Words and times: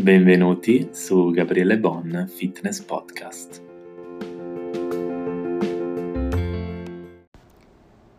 Benvenuti 0.00 0.88
su 0.92 1.30
Gabriele 1.30 1.78
Bon 1.78 2.26
Fitness 2.34 2.80
Podcast. 2.80 3.62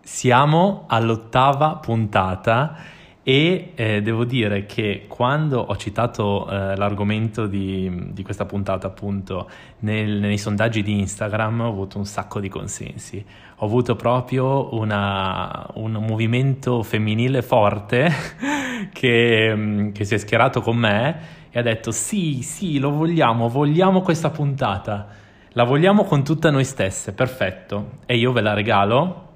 Siamo 0.04 0.86
all'ottava 0.88 1.78
puntata 1.78 2.78
e 3.24 3.72
eh, 3.74 4.02
devo 4.04 4.26
dire 4.26 4.68
che 4.68 5.06
quando 5.08 5.60
ho 5.60 5.76
citato 5.76 6.48
eh, 6.48 6.76
l'argomento 6.76 7.48
di, 7.48 8.12
di, 8.12 8.22
questa 8.22 8.46
puntata 8.46 8.86
appunto 8.86 9.50
nel, 9.80 10.20
nei 10.20 10.38
sondaggi 10.38 10.84
di 10.84 11.00
Instagram 11.00 11.62
ho 11.62 11.68
avuto 11.68 11.98
un 11.98 12.06
sacco 12.06 12.40
di 12.40 12.48
consensi. 12.48 13.26
Ho 13.56 13.66
avuto 13.66 13.96
proprio 13.96 14.76
una, 14.76 15.68
un 15.74 15.94
movimento 15.94 16.84
femminile 16.84 17.42
forte 17.42 18.12
che, 18.94 19.90
che 19.92 20.06
si 20.06 20.14
è 20.14 20.18
schierato 20.20 20.62
con 20.62 20.78
me 20.78 21.40
e 21.52 21.60
ha 21.60 21.62
detto 21.62 21.92
sì, 21.92 22.42
sì, 22.44 22.80
lo 22.80 22.92
vogliamo, 22.92 23.50
vogliamo 23.50 24.02
questa 24.02 24.30
puntata, 24.30 25.08
la 25.50 25.64
vogliamo 25.66 26.06
con 26.06 26.24
tutta 26.24 26.50
noi 26.50 26.64
stesse, 26.64 27.12
perfetto. 27.12 27.98
E 28.06 28.16
io 28.16 28.32
ve 28.32 28.40
la 28.40 28.54
regalo 28.54 29.28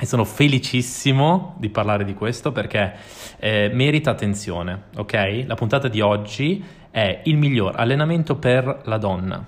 e 0.00 0.06
sono 0.06 0.24
felicissimo 0.24 1.56
di 1.58 1.68
parlare 1.68 2.04
di 2.04 2.14
questo 2.14 2.52
perché 2.52 2.94
eh, 3.38 3.70
merita 3.72 4.10
attenzione, 4.10 4.84
ok? 4.96 5.44
La 5.46 5.56
puntata 5.56 5.88
di 5.88 6.00
oggi 6.00 6.64
è 6.90 7.20
il 7.24 7.36
miglior 7.36 7.74
allenamento 7.76 8.36
per 8.36 8.80
la 8.84 8.96
donna. 8.96 9.44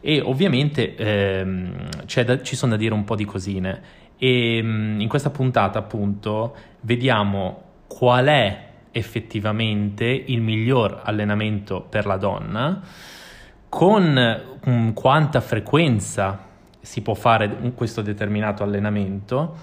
E 0.00 0.20
ovviamente 0.20 0.94
ehm, 0.96 1.88
da, 2.24 2.42
ci 2.42 2.56
sono 2.56 2.72
da 2.72 2.78
dire 2.78 2.94
un 2.94 3.04
po' 3.04 3.14
di 3.14 3.26
cosine. 3.26 3.82
E 4.16 4.60
mm, 4.62 5.00
in 5.00 5.08
questa 5.08 5.28
puntata, 5.28 5.78
appunto, 5.80 6.56
vediamo 6.80 7.62
qual 7.86 8.26
è 8.26 8.70
effettivamente 8.92 10.04
il 10.04 10.40
miglior 10.40 11.00
allenamento 11.02 11.80
per 11.80 12.06
la 12.06 12.16
donna, 12.16 12.80
con 13.68 14.40
um, 14.64 14.92
quanta 14.92 15.40
frequenza 15.40 16.50
si 16.80 17.00
può 17.00 17.14
fare 17.14 17.72
questo 17.74 18.02
determinato 18.02 18.62
allenamento 18.62 19.56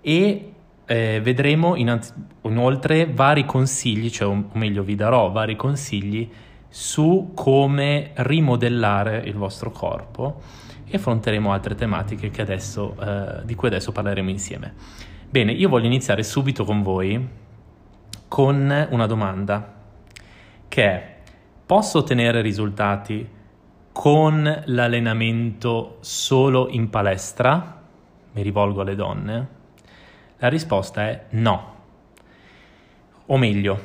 e 0.00 0.52
eh, 0.86 1.20
vedremo 1.22 1.76
innanzi- 1.76 2.12
inoltre 2.42 3.06
vari 3.06 3.44
consigli, 3.44 4.10
cioè 4.10 4.28
o 4.28 4.50
meglio 4.52 4.82
vi 4.82 4.94
darò 4.94 5.30
vari 5.30 5.56
consigli 5.56 6.28
su 6.68 7.32
come 7.34 8.10
rimodellare 8.14 9.22
il 9.24 9.34
vostro 9.34 9.70
corpo 9.70 10.40
e 10.86 10.96
affronteremo 10.96 11.52
altre 11.52 11.74
tematiche 11.74 12.30
adesso, 12.40 12.96
eh, 13.00 13.44
di 13.44 13.54
cui 13.54 13.68
adesso 13.68 13.92
parleremo 13.92 14.30
insieme. 14.30 14.74
Bene, 15.28 15.52
io 15.52 15.68
voglio 15.68 15.86
iniziare 15.86 16.22
subito 16.22 16.64
con 16.64 16.82
voi 16.82 17.42
con 18.28 18.86
una 18.90 19.06
domanda 19.06 19.72
che 20.68 20.84
è 20.84 21.16
posso 21.66 21.98
ottenere 21.98 22.40
risultati 22.40 23.28
con 23.92 24.62
l'allenamento 24.66 25.98
solo 26.00 26.68
in 26.68 26.90
palestra? 26.90 27.80
Mi 28.32 28.42
rivolgo 28.42 28.80
alle 28.80 28.96
donne. 28.96 29.48
La 30.38 30.48
risposta 30.48 31.08
è 31.08 31.26
no. 31.30 31.72
O 33.26 33.38
meglio, 33.38 33.80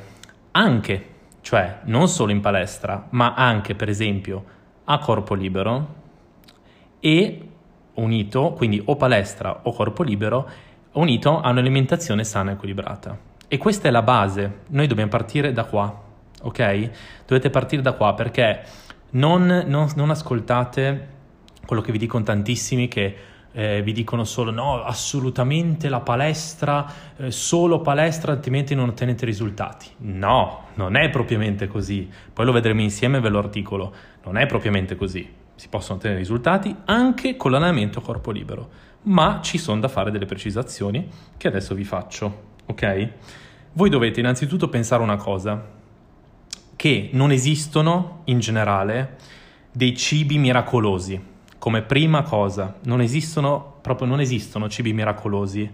anche, 0.52 1.06
cioè 1.42 1.82
non 1.84 2.08
solo 2.08 2.32
in 2.32 2.42
palestra, 2.42 3.08
ma 3.12 3.36
anche 3.36 3.76
per 3.76 3.88
esempio 3.88 4.44
a 4.86 4.98
corpo 4.98 5.36
libero 5.36 5.96
e 7.00 7.50
unito, 7.94 8.54
quindi 8.54 8.82
o 8.84 8.96
palestra 8.96 9.62
o 9.64 9.72
corpo 9.72 10.04
libero, 10.04 10.50
unito 10.94 11.40
a 11.40 11.50
un'alimentazione 11.50 12.24
sana 12.24 12.50
e 12.50 12.54
equilibrata. 12.56 13.29
E 13.52 13.58
questa 13.58 13.88
è 13.88 13.92
la 13.92 14.04
base, 14.04 14.60
noi 14.68 14.86
dobbiamo 14.86 15.10
partire 15.10 15.52
da 15.52 15.64
qua, 15.64 16.04
ok? 16.44 16.90
Dovete 17.26 17.50
partire 17.50 17.82
da 17.82 17.94
qua 17.94 18.14
perché 18.14 18.62
non, 19.12 19.64
non, 19.66 19.90
non 19.96 20.12
ascoltate 20.12 21.08
quello 21.66 21.82
che 21.82 21.92
vi 21.92 21.98
dicono 21.98 22.24
tantissimi 22.24 22.88
che 22.88 23.16
eh, 23.52 23.82
vi 23.82 23.92
dicono 23.92 24.24
solo 24.24 24.52
no, 24.52 24.84
assolutamente 24.84 25.90
la 25.90 26.02
palestra, 26.02 26.86
eh, 27.18 27.32
solo 27.32 27.82
palestra, 27.82 28.34
altrimenti 28.34 28.76
non 28.76 28.90
ottenete 28.90 29.26
risultati. 29.26 29.88
No, 29.98 30.66
non 30.76 30.96
è 30.96 31.10
propriamente 31.10 31.68
così. 31.68 32.08
Poi 32.32 32.46
lo 32.46 32.52
vedremo 32.52 32.82
insieme 32.82 33.20
ve 33.20 33.30
lo 33.30 33.40
articolo. 33.40 33.92
Non 34.26 34.38
è 34.38 34.46
propriamente 34.46 34.96
così. 34.96 35.28
Si 35.56 35.70
possono 35.70 35.98
ottenere 35.98 36.20
risultati 36.20 36.76
anche 36.86 37.36
con 37.36 37.50
l'allenamento 37.50 37.98
a 37.98 38.04
corpo 38.04 38.30
libero, 38.30 38.70
ma 39.06 39.40
ci 39.42 39.58
sono 39.58 39.80
da 39.80 39.88
fare 39.88 40.12
delle 40.12 40.26
precisazioni 40.26 41.10
che 41.36 41.48
adesso 41.48 41.74
vi 41.74 41.84
faccio 41.84 42.49
ok? 42.70 43.10
Voi 43.74 43.90
dovete 43.90 44.20
innanzitutto 44.20 44.70
pensare 44.70 45.02
una 45.02 45.18
cosa, 45.18 45.78
che 46.76 47.10
non 47.12 47.32
esistono 47.32 48.22
in 48.26 48.40
generale 48.40 49.18
dei 49.72 49.96
cibi 49.98 50.38
miracolosi. 50.38 51.22
Come 51.58 51.82
prima 51.82 52.22
cosa, 52.22 52.78
non 52.84 53.02
esistono, 53.02 53.80
proprio 53.82 54.08
non 54.08 54.22
esistono 54.22 54.70
cibi 54.70 54.94
miracolosi 54.94 55.70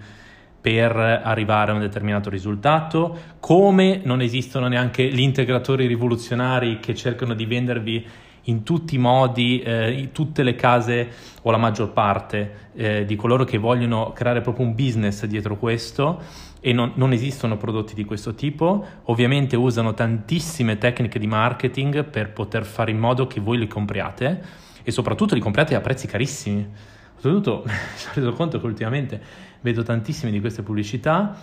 per 0.60 0.96
arrivare 0.96 1.70
a 1.70 1.76
un 1.76 1.82
determinato 1.82 2.32
risultato, 2.32 3.18
come 3.40 4.02
non 4.04 4.22
esistono 4.22 4.68
neanche 4.68 5.08
gli 5.08 5.20
integratori 5.20 5.86
rivoluzionari 5.86 6.80
che 6.80 6.96
cercano 6.96 7.36
di 7.36 7.46
vendervi 7.46 8.08
in 8.46 8.64
tutti 8.64 8.96
i 8.96 8.98
modi, 8.98 9.62
eh, 9.62 9.92
in 9.92 10.12
tutte 10.12 10.44
le 10.44 10.56
case 10.56 11.10
o 11.42 11.52
la 11.52 11.58
maggior 11.58 11.92
parte 11.92 12.70
eh, 12.74 13.06
di 13.06 13.16
coloro 13.16 13.44
che 13.44 13.58
vogliono 13.58 14.12
creare 14.14 14.42
proprio 14.42 14.66
un 14.66 14.76
business 14.76 15.26
dietro 15.26 15.58
questo 15.58 16.22
e 16.60 16.74
non, 16.74 16.92
non, 16.96 17.12
esistono 17.14 17.58
prodotti 17.58 17.94
di 17.94 18.04
questo 18.06 18.34
tipo. 18.34 18.86
Ovviamente 19.04 19.56
usano 19.56 19.94
tantissime 19.94 20.78
tecniche 20.78 21.20
di 21.20 21.28
marketing 21.28 22.04
per 22.04 22.32
poter 22.32 22.66
fare 22.66 22.92
in 22.92 23.00
modo 23.00 23.28
che 23.28 23.40
voi 23.40 23.58
li 23.58 23.68
compriate 23.68 24.64
e 24.84 24.92
soprattutto 24.92 25.36
li 25.36 25.42
compriate 25.42 25.76
a 25.76 25.82
prezzi 25.82 26.08
carissimi. 26.08 26.68
Soprattutto 27.16 27.64
mi 27.66 27.72
sono 27.96 28.14
reso 28.14 28.34
conto 28.34 28.60
che 28.60 28.66
ultimamente 28.66 29.22
vedo 29.62 29.82
tantissime 29.84 30.32
di 30.32 30.40
queste 30.40 30.62
pubblicità 30.62 31.36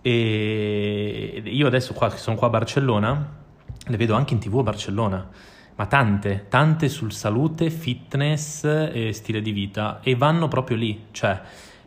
e 0.00 1.42
io 1.44 1.66
adesso 1.68 1.92
qua, 1.92 2.10
sono 2.10 2.34
qua 2.34 2.48
a 2.48 2.50
Barcellona, 2.50 3.40
le 3.86 3.96
vedo 3.96 4.14
anche 4.14 4.34
in 4.34 4.40
tv 4.40 4.58
a 4.58 4.62
Barcellona 4.64 5.28
ma 5.74 5.86
tante, 5.86 6.46
tante 6.48 6.88
sul 6.88 7.12
salute, 7.12 7.70
fitness 7.70 8.64
e 8.64 9.12
stile 9.12 9.40
di 9.40 9.52
vita 9.52 10.00
e 10.02 10.14
vanno 10.14 10.48
proprio 10.48 10.76
lì, 10.76 11.06
cioè 11.10 11.40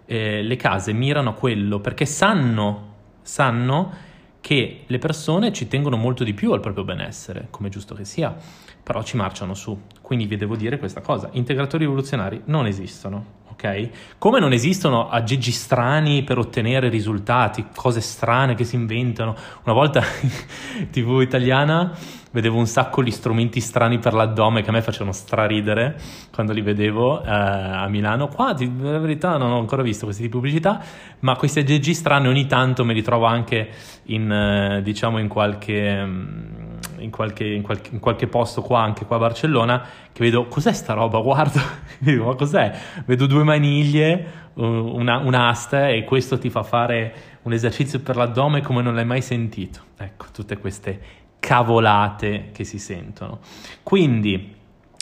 eh, 0.06 0.41
le 0.41 0.56
case 0.56 0.94
mirano 0.94 1.31
a 1.31 1.34
quello 1.34 1.79
perché 1.79 2.06
sanno, 2.06 2.94
sanno 3.22 4.13
che 4.41 4.84
le 4.85 5.00
persone 5.00 5.51
ci 5.51 5.68
tengono 5.68 5.97
molto 5.97 6.23
di 6.23 6.34
più 6.34 6.51
al 6.51 6.59
proprio 6.59 6.84
benessere, 6.84 7.47
come 7.50 7.69
giusto 7.69 7.96
che 7.96 8.06
sia, 8.06 8.35
però 8.84 9.01
ci 9.01 9.18
marciano 9.18 9.56
su. 9.56 9.75
Quindi 10.02 10.28
vi 10.28 10.38
devo 10.38 10.56
dire 10.56 10.78
questa 10.78 11.02
cosa, 11.02 11.29
integratori 11.31 11.85
rivoluzionari 11.85 12.41
non 12.46 12.67
esistono, 12.67 13.44
ok? 13.55 13.89
Come 14.17 14.39
non 14.39 14.53
esistono 14.53 15.09
aggeggi 15.09 15.51
strani 15.51 16.23
per 16.23 16.38
ottenere 16.38 16.89
risultati, 16.89 17.66
cose 17.73 18.01
strane 18.01 18.53
che 18.53 18.66
si 18.66 18.75
inventano. 18.75 19.35
Una 19.63 19.73
volta 19.73 20.03
in 20.21 20.89
TV 20.91 21.21
italiana 21.21 21.93
vedevo 22.31 22.57
un 22.57 22.67
sacco 22.67 23.01
di 23.01 23.11
strumenti 23.11 23.61
strani 23.61 23.97
per 23.97 24.13
l'addome 24.13 24.61
che 24.61 24.69
a 24.69 24.73
me 24.73 24.81
facevano 24.81 25.13
straridere 25.13 25.97
quando 26.33 26.51
li 26.51 26.61
vedevo 26.61 27.23
eh, 27.23 27.29
a 27.29 27.88
Milano. 27.88 28.27
Qua, 28.27 28.53
di 28.53 28.67
verità, 28.67 29.38
non 29.38 29.51
ho 29.51 29.57
ancora 29.57 29.81
visto 29.81 30.03
questi 30.03 30.23
tipi 30.23 30.35
di 30.35 30.41
pubblicità, 30.41 30.83
ma 31.19 31.35
questi 31.37 31.59
aggeggi 31.59 31.93
strani 31.93 32.27
ogni 32.27 32.45
tanto 32.45 32.83
me 32.83 32.93
li 32.93 33.01
trovo 33.01 33.25
anche 33.25 33.69
in, 34.03 34.29
eh, 34.29 34.81
diciamo, 34.83 35.17
in 35.17 35.29
qualche... 35.29 36.05
Mm, 36.05 36.64
in 37.05 37.11
qualche, 37.11 37.45
in, 37.45 37.61
qualche, 37.61 37.91
in 37.93 37.99
qualche, 37.99 38.27
posto 38.27 38.61
qua, 38.61 38.81
anche 38.81 39.05
qua 39.05 39.16
a 39.16 39.19
Barcellona, 39.19 39.85
che 40.11 40.23
vedo 40.23 40.47
cos'è 40.47 40.73
sta 40.73 40.93
roba, 40.93 41.19
guardo, 41.19 41.59
dico, 41.99 42.25
ma 42.25 42.35
cos'è? 42.35 42.77
Vedo 43.05 43.27
due 43.27 43.43
maniglie, 43.43 44.43
una, 44.55 45.17
un'asta 45.17 45.89
e 45.89 46.03
questo 46.03 46.38
ti 46.38 46.49
fa 46.49 46.63
fare 46.63 47.13
un 47.43 47.53
esercizio 47.53 47.99
per 47.99 48.16
l'addome 48.16 48.61
come 48.61 48.81
non 48.81 48.95
l'hai 48.95 49.05
mai 49.05 49.22
sentito. 49.22 49.81
Ecco, 49.97 50.25
tutte 50.34 50.57
queste 50.57 50.99
cavolate 51.40 52.49
che 52.52 52.63
si 52.63 52.79
sentono. 52.79 53.40
Quindi, 53.84 54.55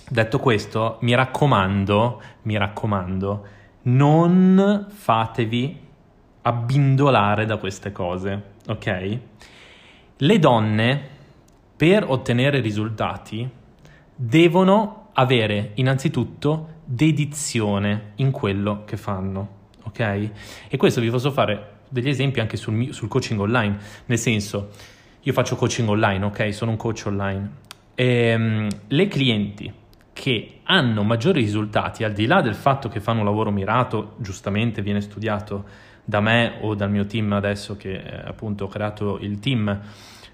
detto 0.10 0.40
questo, 0.40 0.98
mi 1.02 1.16
raccomando, 1.16 2.22
mi 2.44 2.58
raccomando, 2.58 3.46
non 3.84 4.88
fatevi 4.90 5.80
abbindolare 6.42 7.46
da 7.46 7.58
queste 7.58 7.92
cose, 7.92 8.42
ok? 8.68 9.20
Le 10.18 10.40
donne, 10.40 11.10
per 11.84 12.06
ottenere 12.08 12.62
risultati, 12.62 13.46
devono 14.16 15.10
avere 15.16 15.72
innanzitutto 15.74 16.76
dedizione 16.86 18.14
in 18.16 18.32
quello 18.32 18.84
che 18.86 18.96
fanno, 18.96 19.50
ok? 19.84 20.30
E 20.70 20.78
questo 20.78 21.02
vi 21.02 21.10
posso 21.10 21.30
fare 21.30 21.80
degli 21.90 22.08
esempi 22.08 22.40
anche 22.40 22.56
sul, 22.56 22.94
sul 22.94 23.10
coaching 23.10 23.38
online, 23.38 23.78
nel 24.06 24.18
senso, 24.18 24.70
io 25.24 25.34
faccio 25.34 25.58
coaching 25.58 25.90
online, 25.90 26.24
ok? 26.24 26.54
Sono 26.54 26.72
un 26.72 26.78
coach 26.78 27.04
online. 27.06 27.50
E, 27.96 28.34
um, 28.34 28.70
le 28.88 29.08
clienti 29.10 29.70
che 30.14 30.60
hanno 30.64 31.04
maggiori 31.04 31.42
risultati, 31.42 32.06
al 32.06 32.14
di 32.14 32.28
là 32.28 32.40
del 32.40 32.56
fatto 32.56 32.88
che 32.88 33.02
fanno 33.02 33.20
un 33.20 33.26
lavoro 33.26 33.52
mirato, 33.52 34.14
giustamente 34.20 34.82
viene 34.82 35.02
studiato 35.02 35.66
da 36.06 36.22
me 36.22 36.60
o 36.62 36.76
dal 36.76 36.90
mio 36.90 37.06
team 37.06 37.34
adesso 37.34 37.76
che 37.76 37.92
eh, 37.92 38.22
appunto 38.26 38.64
ho 38.64 38.68
creato 38.70 39.20
il 39.20 39.40
team, 39.40 39.82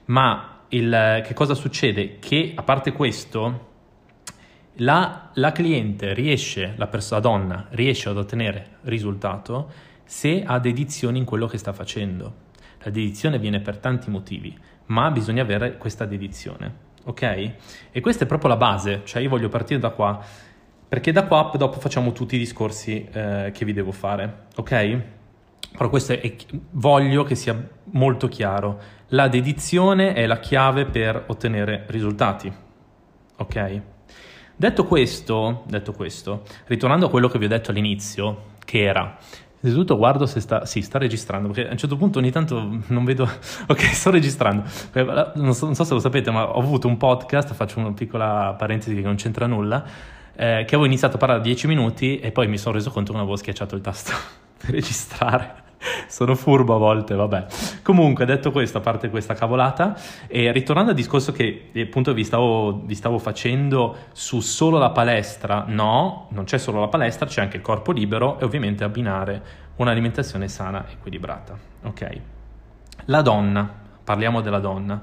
ma 0.06 0.58
il, 0.70 1.22
che 1.26 1.34
cosa 1.34 1.54
succede? 1.54 2.20
Che 2.20 2.54
a 2.56 2.64
parte 2.64 2.92
questo, 2.92 3.68
la, 4.76 5.30
la 5.34 5.52
cliente 5.52 6.14
riesce, 6.14 6.74
la, 6.78 6.88
pers- 6.88 7.12
la 7.12 7.20
donna 7.20 7.68
riesce 7.72 8.10
ad 8.10 8.18
ottenere 8.18 8.78
risultato 8.84 9.72
se 10.06 10.44
ha 10.46 10.60
dedizione 10.60 11.18
in 11.18 11.26
quello 11.26 11.48
che 11.48 11.58
sta 11.58 11.74
facendo. 11.74 12.48
La 12.80 12.92
dedizione 12.92 13.40
viene 13.40 13.60
per 13.60 13.78
tanti 13.78 14.10
motivi, 14.10 14.58
ma 14.86 15.12
bisogna 15.12 15.42
avere 15.42 15.78
questa 15.78 16.06
dedizione, 16.06 16.74
ok? 17.04 17.52
E 17.92 18.00
questa 18.00 18.24
è 18.24 18.28
proprio 18.28 18.50
la 18.50 18.58
base, 18.58 19.02
cioè 19.04 19.22
io 19.22 19.30
voglio 19.30 19.50
partire 19.50 19.80
da 19.80 19.90
qua, 19.90 20.24
perché 20.88 21.12
da 21.12 21.26
qua 21.26 21.52
dopo 21.56 21.80
facciamo 21.80 22.14
tutti 22.14 22.36
i 22.36 22.40
discorsi 22.40 23.06
eh, 23.12 23.52
che 23.54 23.66
vi 23.66 23.74
devo 23.74 23.92
fare, 23.92 24.46
ok? 24.56 25.02
Però 25.72 25.90
questo 25.90 26.14
è, 26.14 26.36
voglio 26.72 27.24
che 27.24 27.36
sia 27.36 27.70
molto 27.92 28.28
chiaro. 28.28 28.80
La 29.10 29.28
dedizione 29.28 30.14
è 30.14 30.26
la 30.26 30.40
chiave 30.40 30.86
per 30.86 31.24
ottenere 31.28 31.86
risultati. 31.88 32.52
Ok? 33.38 33.82
Detto 34.56 34.84
questo, 34.84 35.64
detto 35.68 35.94
questo, 35.94 36.44
ritornando 36.68 37.06
a 37.06 37.10
quello 37.10 37.30
che 37.30 37.40
vi 37.40 37.46
ho 37.46 37.50
detto 37.50 37.72
all'inizio, 37.72 38.48
che 38.66 38.84
era 38.84 39.18
Innanzitutto 39.62 39.98
guardo 39.98 40.26
se 40.26 40.40
sta, 40.40 40.66
sì, 40.66 40.82
sta 40.82 40.98
registrando, 40.98 41.50
perché 41.50 41.68
a 41.68 41.72
un 41.72 41.78
certo 41.78 41.98
punto 41.98 42.20
ogni 42.20 42.32
tanto 42.32 42.80
non 42.88 43.04
vedo, 43.04 43.24
ok, 43.68 43.82
sto 43.94 44.10
registrando, 44.10 44.64
non 45.36 45.54
so, 45.54 45.66
non 45.66 45.76
so 45.76 45.84
se 45.84 45.94
lo 45.94 46.00
sapete, 46.00 46.32
ma 46.32 46.50
ho 46.50 46.60
avuto 46.60 46.88
un 46.88 46.96
podcast, 46.96 47.54
faccio 47.54 47.80
una 47.80 47.92
piccola 47.92 48.56
parentesi 48.58 48.96
che 48.96 49.02
non 49.02 49.16
c'entra 49.16 49.48
nulla, 49.48 49.84
eh, 50.34 50.64
che 50.66 50.76
avevo 50.76 50.86
iniziato 50.86 51.18
a 51.18 51.20
parlare 51.20 51.42
10 51.42 51.68
minuti 51.68 52.20
e 52.20 52.32
poi 52.32 52.48
mi 52.48 52.58
sono 52.58 52.76
reso 52.76 52.90
conto 52.90 53.12
che 53.12 53.18
non 53.18 53.22
avevo 53.22 53.36
schiacciato 53.36 53.76
il 53.76 53.82
tasto 53.82 54.48
registrare. 54.68 55.58
Sono 56.08 56.36
furbo 56.36 56.76
a 56.76 56.78
volte, 56.78 57.16
vabbè. 57.16 57.46
Comunque, 57.84 58.26
detto 58.26 58.52
questo, 58.52 58.80
a 58.80 58.82
parte 58.82 59.10
questa 59.10 59.34
cavolata, 59.34 59.96
e 60.28 60.52
ritornando 60.52 60.92
al 60.92 60.96
discorso 60.98 61.32
che 61.32 61.72
appunto 61.76 62.14
vi 62.14 62.26
stavo, 62.26 62.82
vi 62.84 62.96
stavo 62.96 63.18
facendo 63.18 63.96
su 64.12 64.42
solo 64.42 64.78
la 64.78 64.90
palestra, 64.90 65.64
no, 65.68 66.28
non 66.32 66.44
c'è 66.44 66.58
solo 66.58 66.82
la 66.82 66.90
palestra, 66.90 67.26
c'è 67.28 67.42
anche 67.42 67.58
il 67.58 67.64
corpo 67.64 67.94
libero 67.94 68.38
e 68.40 68.44
ovviamente 68.44 68.84
abbinare 68.84 69.42
un'alimentazione 69.78 70.50
sana 70.50 70.86
e 70.86 70.94
equilibrata. 70.94 71.58
Ok. 71.84 72.22
La 73.06 73.22
donna, 73.22 73.72
parliamo 74.04 74.42
della 74.42 74.60
donna. 74.60 75.02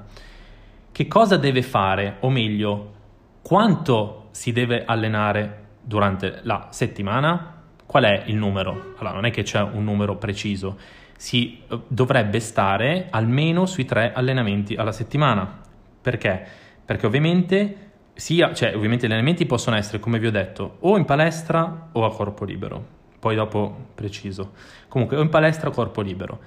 Che 0.91 1.07
cosa 1.07 1.37
deve 1.37 1.63
fare, 1.63 2.17
o 2.19 2.29
meglio, 2.29 2.93
quanto 3.41 4.27
si 4.31 4.51
deve 4.51 4.85
allenare 4.85 5.65
durante 5.81 6.41
la 6.43 6.67
settimana? 6.69 7.56
Qual 7.87 8.03
è 8.03 8.23
il 8.25 8.35
numero? 8.35 8.93
Allora, 8.97 9.15
non 9.15 9.25
è 9.25 9.31
che 9.31 9.43
c'è 9.43 9.61
un 9.61 9.85
numero 9.85 10.17
preciso, 10.17 10.77
si 11.15 11.63
eh, 11.67 11.79
dovrebbe 11.87 12.41
stare 12.41 13.07
almeno 13.09 13.65
sui 13.65 13.85
tre 13.85 14.11
allenamenti 14.13 14.75
alla 14.75 14.91
settimana. 14.91 15.61
Perché? 16.01 16.45
Perché 16.83 17.05
ovviamente, 17.05 17.91
sia, 18.13 18.53
cioè, 18.53 18.75
ovviamente 18.75 19.07
gli 19.07 19.11
allenamenti 19.11 19.45
possono 19.45 19.77
essere, 19.77 19.99
come 19.99 20.19
vi 20.19 20.27
ho 20.27 20.31
detto, 20.31 20.77
o 20.81 20.97
in 20.97 21.05
palestra 21.05 21.89
o 21.93 22.03
a 22.03 22.13
corpo 22.13 22.43
libero. 22.43 22.95
Poi 23.19 23.35
dopo 23.35 23.87
preciso. 23.95 24.51
Comunque, 24.89 25.15
o 25.15 25.21
in 25.21 25.29
palestra 25.29 25.69
o 25.69 25.71
corpo 25.71 26.01
libero. 26.01 26.39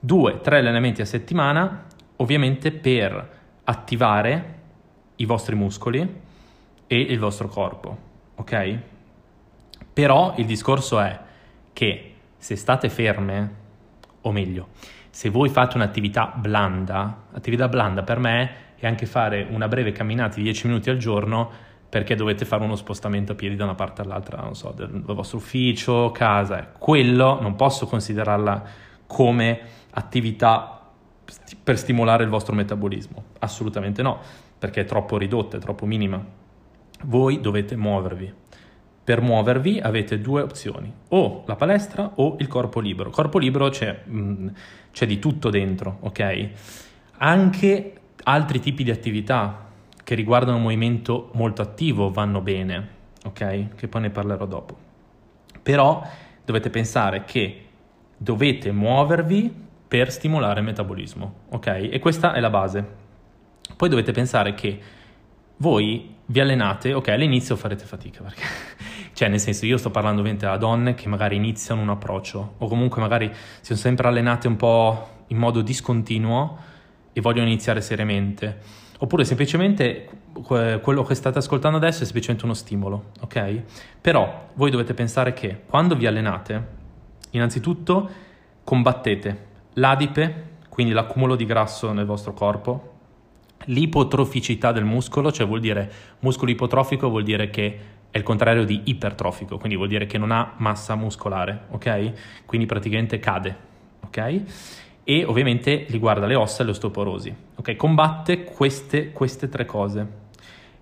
Due, 0.00 0.40
tre 0.40 0.58
allenamenti 0.58 1.02
a 1.02 1.06
settimana, 1.06 1.84
ovviamente 2.16 2.72
per 2.72 3.34
attivare 3.64 4.54
i 5.16 5.26
vostri 5.26 5.54
muscoli 5.54 6.20
e 6.86 6.98
il 6.98 7.18
vostro 7.18 7.48
corpo, 7.48 7.98
ok? 8.36 8.78
Però 9.96 10.34
il 10.36 10.44
discorso 10.44 11.00
è 11.00 11.18
che 11.72 12.14
se 12.36 12.54
state 12.54 12.90
ferme, 12.90 13.54
o 14.20 14.30
meglio, 14.30 14.68
se 15.08 15.30
voi 15.30 15.48
fate 15.48 15.78
un'attività 15.78 16.34
blanda, 16.36 17.28
attività 17.32 17.66
blanda 17.66 18.02
per 18.02 18.18
me 18.18 18.74
è 18.76 18.86
anche 18.86 19.06
fare 19.06 19.46
una 19.48 19.68
breve 19.68 19.92
camminata 19.92 20.36
di 20.36 20.42
10 20.42 20.66
minuti 20.66 20.90
al 20.90 20.98
giorno 20.98 21.50
perché 21.88 22.14
dovete 22.14 22.44
fare 22.44 22.62
uno 22.62 22.76
spostamento 22.76 23.32
a 23.32 23.34
piedi 23.36 23.56
da 23.56 23.64
una 23.64 23.74
parte 23.74 24.02
all'altra, 24.02 24.42
non 24.42 24.54
so, 24.54 24.70
del, 24.72 25.00
vostro 25.00 25.38
ufficio, 25.38 26.10
casa. 26.12 26.72
Quello 26.76 27.40
non 27.40 27.56
posso 27.56 27.86
considerarla 27.86 28.64
come 29.06 29.60
attività 29.92 30.90
per 31.64 31.78
stimolare 31.78 32.22
il 32.22 32.28
vostro 32.28 32.54
metabolismo. 32.54 33.24
Assolutamente 33.38 34.02
no, 34.02 34.18
perché 34.58 34.82
è 34.82 34.84
troppo 34.84 35.16
ridotta, 35.16 35.56
è 35.56 35.60
troppo 35.60 35.86
minima. 35.86 36.22
Voi 37.04 37.40
dovete 37.40 37.76
muovervi. 37.76 38.44
Per 39.06 39.20
muovervi 39.20 39.78
avete 39.78 40.20
due 40.20 40.42
opzioni, 40.42 40.92
o 41.10 41.44
la 41.46 41.54
palestra 41.54 42.10
o 42.16 42.34
il 42.40 42.48
corpo 42.48 42.80
libero. 42.80 43.10
Corpo 43.10 43.38
libero 43.38 43.68
c'è, 43.68 44.00
mh, 44.02 44.18
mm, 44.18 44.48
c'è 44.90 45.06
di 45.06 45.20
tutto 45.20 45.48
dentro, 45.48 45.98
ok? 46.00 46.48
Anche 47.18 47.92
altri 48.24 48.58
tipi 48.58 48.82
di 48.82 48.90
attività 48.90 49.70
che 50.02 50.16
riguardano 50.16 50.56
un 50.56 50.64
movimento 50.64 51.30
molto 51.34 51.62
attivo 51.62 52.10
vanno 52.10 52.40
bene, 52.40 52.88
ok? 53.26 53.76
Che 53.76 53.86
poi 53.86 54.00
ne 54.00 54.10
parlerò 54.10 54.44
dopo. 54.44 54.76
Però 55.62 56.04
dovete 56.44 56.68
pensare 56.70 57.22
che 57.22 57.64
dovete 58.16 58.72
muovervi 58.72 59.54
per 59.86 60.10
stimolare 60.10 60.58
il 60.58 60.66
metabolismo, 60.66 61.34
ok? 61.50 61.90
E 61.92 62.00
questa 62.00 62.32
è 62.32 62.40
la 62.40 62.50
base. 62.50 62.84
Poi 63.76 63.88
dovete 63.88 64.10
pensare 64.10 64.54
che 64.54 64.80
voi 65.58 66.12
vi 66.26 66.40
allenate, 66.40 66.92
ok, 66.92 67.06
all'inizio 67.08 67.54
farete 67.54 67.84
fatica 67.84 68.24
perché 68.24 68.42
cioè, 69.16 69.28
nel 69.28 69.40
senso, 69.40 69.64
io 69.64 69.78
sto 69.78 69.90
parlando 69.90 70.20
ovviamente 70.20 70.44
a 70.44 70.58
donne 70.58 70.92
che 70.92 71.08
magari 71.08 71.36
iniziano 71.36 71.80
un 71.80 71.88
approccio 71.88 72.56
o 72.58 72.68
comunque 72.68 73.00
magari 73.00 73.32
si 73.32 73.64
sono 73.64 73.78
sempre 73.78 74.08
allenate 74.08 74.46
un 74.46 74.56
po' 74.56 75.08
in 75.28 75.38
modo 75.38 75.62
discontinuo 75.62 76.58
e 77.14 77.22
vogliono 77.22 77.46
iniziare 77.46 77.80
seriamente. 77.80 78.58
Oppure 78.98 79.24
semplicemente 79.24 80.06
quello 80.34 81.02
che 81.02 81.14
state 81.14 81.38
ascoltando 81.38 81.78
adesso 81.78 82.02
è 82.02 82.04
semplicemente 82.04 82.44
uno 82.44 82.52
stimolo, 82.52 83.12
ok? 83.20 83.62
Però 84.02 84.48
voi 84.52 84.70
dovete 84.70 84.92
pensare 84.92 85.32
che 85.32 85.62
quando 85.64 85.96
vi 85.96 86.04
allenate, 86.04 86.66
innanzitutto 87.30 88.10
combattete 88.64 89.46
l'adipe, 89.76 90.48
quindi 90.68 90.92
l'accumulo 90.92 91.36
di 91.36 91.46
grasso 91.46 91.90
nel 91.92 92.04
vostro 92.04 92.34
corpo, 92.34 92.96
l'ipotroficità 93.64 94.72
del 94.72 94.84
muscolo, 94.84 95.32
cioè 95.32 95.46
vuol 95.46 95.60
dire 95.60 95.90
muscolo 96.18 96.50
ipotrofico 96.50 97.08
vuol 97.08 97.22
dire 97.22 97.48
che 97.48 97.94
è 98.16 98.18
il 98.18 98.24
contrario 98.24 98.64
di 98.64 98.80
ipertrofico, 98.84 99.58
quindi 99.58 99.76
vuol 99.76 99.88
dire 99.88 100.06
che 100.06 100.16
non 100.16 100.32
ha 100.32 100.54
massa 100.56 100.94
muscolare, 100.94 101.64
ok? 101.68 102.44
Quindi 102.46 102.66
praticamente 102.66 103.18
cade, 103.18 103.56
ok? 104.04 104.42
E 105.04 105.24
ovviamente 105.24 105.84
riguarda 105.90 106.26
le 106.26 106.34
ossa 106.34 106.62
e 106.62 106.66
l'osteoporosi, 106.66 107.34
ok? 107.56 107.76
Combatte 107.76 108.44
queste, 108.44 109.12
queste 109.12 109.48
tre 109.48 109.66
cose. 109.66 110.24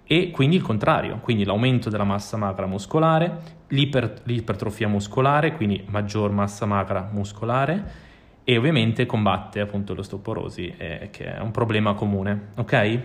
E 0.05 0.31
quindi 0.31 0.57
il 0.57 0.63
contrario, 0.63 1.19
quindi 1.19 1.45
l'aumento 1.45 1.91
della 1.91 2.05
massa 2.05 2.37
magra 2.37 2.67
muscolare, 2.67 3.39
l'iper, 3.69 4.21
l'ipertrofia 4.25 4.87
muscolare, 4.87 5.55
quindi 5.55 5.83
maggior 5.89 6.31
massa 6.31 6.67
magra 6.67 7.09
muscolare, 7.11 8.03
e 8.45 8.57
ovviamente 8.57 9.07
combatte 9.07 9.59
appunto 9.61 9.93
l'osteoporosi, 9.93 10.73
eh, 10.77 11.09
che 11.11 11.35
è 11.35 11.41
un 11.41 11.51
problema 11.51 11.95
comune, 11.95 12.49
ok? 12.57 13.01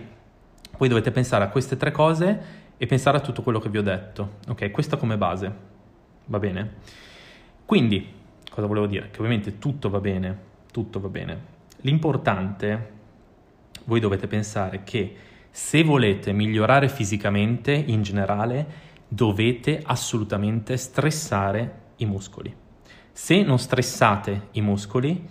Voi 0.78 0.88
dovete 0.88 1.10
pensare 1.10 1.42
a 1.42 1.48
queste 1.48 1.76
tre 1.76 1.90
cose 1.90 2.60
e 2.82 2.86
pensare 2.86 3.18
a 3.18 3.20
tutto 3.20 3.42
quello 3.42 3.58
che 3.58 3.68
vi 3.68 3.76
ho 3.76 3.82
detto. 3.82 4.36
Ok, 4.48 4.70
questa 4.70 4.96
come 4.96 5.18
base. 5.18 5.54
Va 6.24 6.38
bene? 6.38 6.76
Quindi, 7.66 8.10
cosa 8.50 8.66
volevo 8.66 8.86
dire? 8.86 9.10
Che 9.10 9.18
ovviamente 9.18 9.58
tutto 9.58 9.90
va 9.90 10.00
bene, 10.00 10.38
tutto 10.72 10.98
va 10.98 11.08
bene. 11.08 11.38
L'importante, 11.82 12.90
voi 13.84 14.00
dovete 14.00 14.26
pensare 14.26 14.80
che 14.82 15.14
se 15.50 15.82
volete 15.82 16.32
migliorare 16.32 16.88
fisicamente 16.88 17.70
in 17.72 18.00
generale, 18.00 18.66
dovete 19.06 19.82
assolutamente 19.84 20.78
stressare 20.78 21.80
i 21.96 22.06
muscoli. 22.06 22.56
Se 23.12 23.42
non 23.42 23.58
stressate 23.58 24.48
i 24.52 24.62
muscoli, 24.62 25.28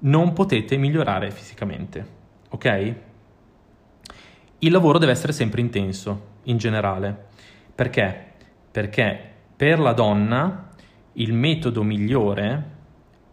non 0.00 0.32
potete 0.32 0.76
migliorare 0.76 1.32
fisicamente, 1.32 2.06
ok? 2.50 2.94
Il 4.60 4.70
lavoro 4.70 4.98
deve 4.98 5.10
essere 5.10 5.32
sempre 5.32 5.60
intenso, 5.60 6.27
in 6.44 6.56
generale. 6.56 7.26
Perché? 7.74 8.26
Perché 8.70 9.20
per 9.56 9.78
la 9.78 9.92
donna 9.92 10.68
il 11.14 11.32
metodo 11.32 11.82
migliore 11.82 12.76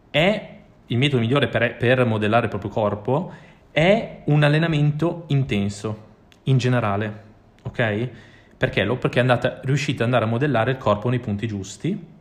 è 0.10 0.50
il 0.88 0.98
metodo 0.98 1.22
migliore 1.22 1.48
per, 1.48 1.78
per 1.78 2.06
modellare 2.06 2.44
il 2.44 2.50
proprio 2.50 2.70
corpo 2.70 3.34
è 3.72 4.22
un 4.26 4.44
allenamento 4.44 5.26
intenso 5.28 6.04
in 6.44 6.58
generale, 6.58 7.24
ok? 7.64 8.10
Perché? 8.58 8.86
Perché 8.86 9.20
andata, 9.20 9.60
riuscite 9.64 9.98
ad 9.98 10.06
andare 10.06 10.26
a 10.26 10.28
modellare 10.28 10.72
il 10.72 10.78
corpo 10.78 11.10
nei 11.10 11.20
punti 11.20 11.48
giusti 11.48 12.14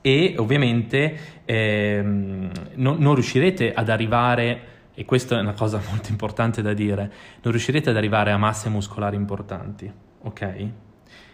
e 0.00 0.34
ovviamente 0.38 1.42
ehm, 1.44 2.50
non, 2.74 2.96
non 2.98 3.14
riuscirete 3.14 3.72
ad 3.74 3.88
arrivare 3.88 4.60
e 4.94 5.04
questa 5.04 5.38
è 5.38 5.40
una 5.40 5.54
cosa 5.54 5.80
molto 5.88 6.10
importante 6.10 6.62
da 6.62 6.72
dire, 6.72 7.12
non 7.42 7.52
riuscirete 7.52 7.90
ad 7.90 7.96
arrivare 7.96 8.30
a 8.30 8.36
masse 8.36 8.68
muscolari 8.68 9.16
importanti, 9.16 9.90
ok? 10.22 10.40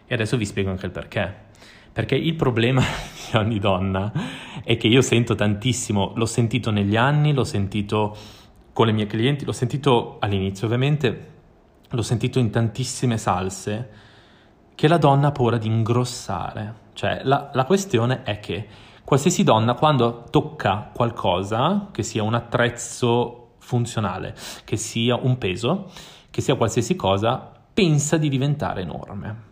E 0.06 0.14
adesso 0.14 0.36
vi 0.36 0.46
spiego 0.46 0.70
anche 0.70 0.86
il 0.86 0.92
perché. 0.92 1.46
Perché 1.92 2.14
il 2.14 2.34
problema 2.34 2.80
di 3.30 3.36
ogni 3.36 3.58
donna 3.58 4.12
è 4.62 4.76
che 4.76 4.86
io 4.86 5.00
sento 5.00 5.34
tantissimo, 5.34 6.12
l'ho 6.14 6.26
sentito 6.26 6.70
negli 6.70 6.96
anni, 6.96 7.32
l'ho 7.32 7.44
sentito 7.44 8.16
con 8.72 8.86
le 8.86 8.92
mie 8.92 9.06
clienti, 9.06 9.44
l'ho 9.44 9.52
sentito 9.52 10.18
all'inizio 10.20 10.66
ovviamente, 10.66 11.30
l'ho 11.90 12.02
sentito 12.02 12.38
in 12.38 12.50
tantissime 12.50 13.18
salse, 13.18 13.90
che 14.74 14.86
la 14.86 14.98
donna 14.98 15.28
ha 15.28 15.32
paura 15.32 15.58
di 15.58 15.66
ingrossare. 15.66 16.86
Cioè 16.92 17.22
la, 17.24 17.50
la 17.52 17.64
questione 17.64 18.22
è 18.22 18.38
che 18.38 18.66
qualsiasi 19.02 19.42
donna 19.42 19.74
quando 19.74 20.24
tocca 20.30 20.90
qualcosa, 20.94 21.88
che 21.90 22.02
sia 22.02 22.22
un 22.22 22.34
attrezzo 22.34 23.47
funzionale, 23.68 24.34
che 24.64 24.78
sia 24.78 25.14
un 25.14 25.36
peso, 25.36 25.92
che 26.30 26.40
sia 26.40 26.54
qualsiasi 26.54 26.96
cosa, 26.96 27.52
pensa 27.74 28.16
di 28.16 28.30
diventare 28.30 28.80
enorme. 28.80 29.46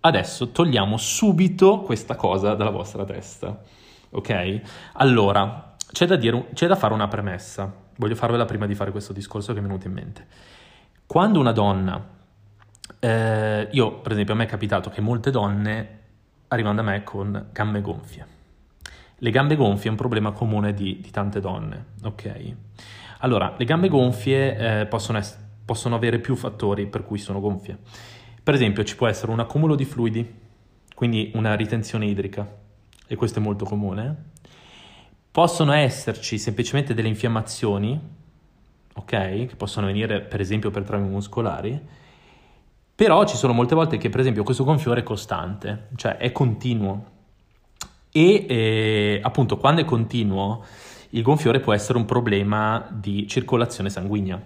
Adesso 0.00 0.48
togliamo 0.48 0.96
subito 0.96 1.80
questa 1.80 2.16
cosa 2.16 2.54
dalla 2.54 2.70
vostra 2.70 3.04
testa, 3.04 3.60
ok? 4.08 4.60
Allora, 4.94 5.76
c'è 5.92 6.06
da, 6.06 6.16
dire, 6.16 6.48
c'è 6.54 6.66
da 6.66 6.74
fare 6.74 6.94
una 6.94 7.06
premessa. 7.06 7.70
Voglio 7.96 8.14
farvela 8.14 8.46
prima 8.46 8.66
di 8.66 8.74
fare 8.74 8.90
questo 8.90 9.12
discorso 9.12 9.52
che 9.52 9.60
mi 9.60 9.66
è 9.66 9.68
venuto 9.68 9.88
in 9.88 9.92
mente. 9.92 10.26
Quando 11.04 11.38
una 11.38 11.52
donna, 11.52 12.02
eh, 12.98 13.68
io 13.70 14.00
per 14.00 14.12
esempio 14.12 14.32
a 14.32 14.36
me 14.38 14.44
è 14.44 14.48
capitato 14.48 14.88
che 14.88 15.02
molte 15.02 15.30
donne 15.30 15.98
arrivano 16.48 16.76
da 16.76 16.82
me 16.82 17.02
con 17.04 17.48
gambe 17.52 17.82
gonfie. 17.82 18.26
Le 19.22 19.30
gambe 19.30 19.54
gonfie 19.54 19.88
è 19.88 19.90
un 19.90 19.96
problema 19.96 20.32
comune 20.32 20.72
di, 20.72 20.98
di 20.98 21.10
tante 21.10 21.40
donne, 21.40 21.84
ok? 22.04 22.54
Allora, 23.22 23.54
le 23.56 23.64
gambe 23.64 23.88
gonfie 23.88 24.80
eh, 24.80 24.86
possono, 24.86 25.18
es- 25.18 25.38
possono 25.64 25.94
avere 25.94 26.20
più 26.20 26.36
fattori 26.36 26.86
per 26.86 27.04
cui 27.04 27.18
sono 27.18 27.40
gonfie. 27.40 27.76
Per 28.42 28.54
esempio 28.54 28.82
ci 28.82 28.96
può 28.96 29.06
essere 29.06 29.30
un 29.30 29.40
accumulo 29.40 29.74
di 29.74 29.84
fluidi, 29.84 30.26
quindi 30.94 31.30
una 31.34 31.54
ritenzione 31.54 32.06
idrica, 32.06 32.48
e 33.06 33.16
questo 33.16 33.38
è 33.38 33.42
molto 33.42 33.66
comune. 33.66 34.28
Possono 35.30 35.72
esserci 35.72 36.38
semplicemente 36.38 36.94
delle 36.94 37.08
infiammazioni, 37.08 38.00
ok? 38.94 39.06
Che 39.46 39.54
possono 39.56 39.86
venire 39.86 40.22
per 40.22 40.40
esempio 40.40 40.70
per 40.70 40.84
traumi 40.84 41.08
muscolari, 41.08 41.78
però 42.94 43.24
ci 43.26 43.36
sono 43.36 43.52
molte 43.52 43.74
volte 43.74 43.98
che 43.98 44.08
per 44.08 44.20
esempio 44.20 44.44
questo 44.44 44.64
gonfiore 44.64 45.00
è 45.00 45.02
costante, 45.04 45.88
cioè 45.96 46.16
è 46.16 46.32
continuo. 46.32 47.18
E 48.10 48.46
eh, 48.48 49.20
appunto 49.22 49.58
quando 49.58 49.82
è 49.82 49.84
continuo 49.84 50.64
il 51.10 51.22
gonfiore 51.22 51.60
può 51.60 51.72
essere 51.72 51.98
un 51.98 52.04
problema 52.04 52.86
di 52.90 53.26
circolazione 53.26 53.90
sanguigna, 53.90 54.40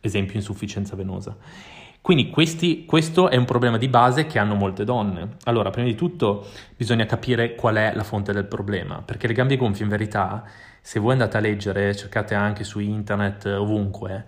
esempio 0.00 0.34
insufficienza 0.36 0.96
venosa. 0.96 1.36
Quindi 2.02 2.30
questi, 2.30 2.86
questo 2.86 3.28
è 3.28 3.36
un 3.36 3.44
problema 3.44 3.76
di 3.76 3.88
base 3.88 4.26
che 4.26 4.38
hanno 4.38 4.54
molte 4.54 4.84
donne. 4.84 5.36
Allora, 5.44 5.70
prima 5.70 5.86
di 5.86 5.94
tutto 5.94 6.46
bisogna 6.74 7.04
capire 7.04 7.54
qual 7.54 7.76
è 7.76 7.92
la 7.94 8.04
fonte 8.04 8.32
del 8.32 8.46
problema, 8.46 9.02
perché 9.02 9.26
le 9.26 9.34
gambe 9.34 9.56
gonfie 9.56 9.84
in 9.84 9.90
verità, 9.90 10.44
se 10.80 10.98
voi 10.98 11.12
andate 11.12 11.36
a 11.36 11.40
leggere, 11.40 11.94
cercate 11.94 12.34
anche 12.34 12.64
su 12.64 12.78
internet, 12.78 13.44
ovunque, 13.44 14.24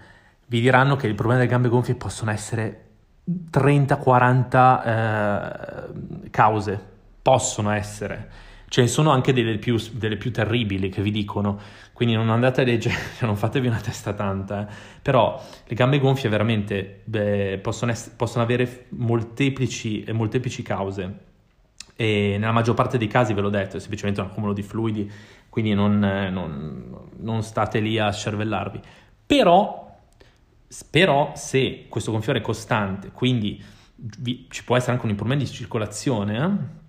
vi 0.47 0.61
diranno 0.61 0.97
che 0.97 1.07
il 1.07 1.15
problema 1.15 1.41
delle 1.41 1.51
gambe 1.51 1.69
gonfie 1.69 1.95
possono 1.95 2.31
essere 2.31 2.89
30-40 3.51 4.85
eh, 4.85 6.31
cause, 6.31 6.81
possono 7.23 7.71
essere 7.71 8.51
ce 8.73 8.81
ne 8.81 8.87
sono 8.87 9.11
anche 9.11 9.35
delle 9.35 9.59
più, 9.59 9.77
delle 9.93 10.17
più, 10.17 10.33
terribili 10.33 10.89
che 10.89 11.03
vi 11.03 11.11
dicono, 11.11 11.61
quindi 11.93 12.15
non 12.15 12.31
andate 12.31 12.63
a 12.63 12.65
leggere, 12.65 12.95
non 13.21 13.37
fatevi 13.37 13.67
una 13.67 13.77
testa 13.77 14.15
tanta, 14.15 14.67
eh. 14.67 14.73
però 15.03 15.39
le 15.67 15.75
gambe 15.75 15.99
gonfie 15.99 16.31
veramente 16.31 17.03
beh, 17.05 17.59
possono, 17.63 17.91
essere, 17.91 18.15
possono, 18.17 18.43
avere 18.43 18.87
molteplici, 18.89 20.07
molteplici 20.13 20.63
cause 20.63 21.17
e 21.97 22.37
nella 22.39 22.53
maggior 22.53 22.75
parte 22.75 22.97
dei 22.97 23.09
casi, 23.09 23.35
ve 23.35 23.43
l'ho 23.43 23.51
detto, 23.51 23.77
è 23.77 23.79
semplicemente 23.79 24.23
un 24.23 24.29
accumulo 24.29 24.55
di 24.55 24.63
fluidi, 24.63 25.13
quindi 25.51 25.75
non, 25.75 25.99
non, 25.99 27.11
non 27.19 27.43
state 27.43 27.79
lì 27.79 27.99
a 27.99 28.11
scervellarvi. 28.11 28.81
Però, 29.27 29.99
però 30.91 31.33
se 31.37 31.89
questo 31.91 32.11
gonfiore 32.11 32.39
è 32.39 32.43
costante, 32.43 33.11
quindi 33.13 33.63
vi, 33.97 34.47
ci 34.49 34.65
può 34.65 34.77
essere 34.79 34.93
anche 34.93 35.05
un 35.05 35.15
problema 35.15 35.43
di 35.43 35.47
circolazione, 35.47 36.39
eh? 36.39 36.81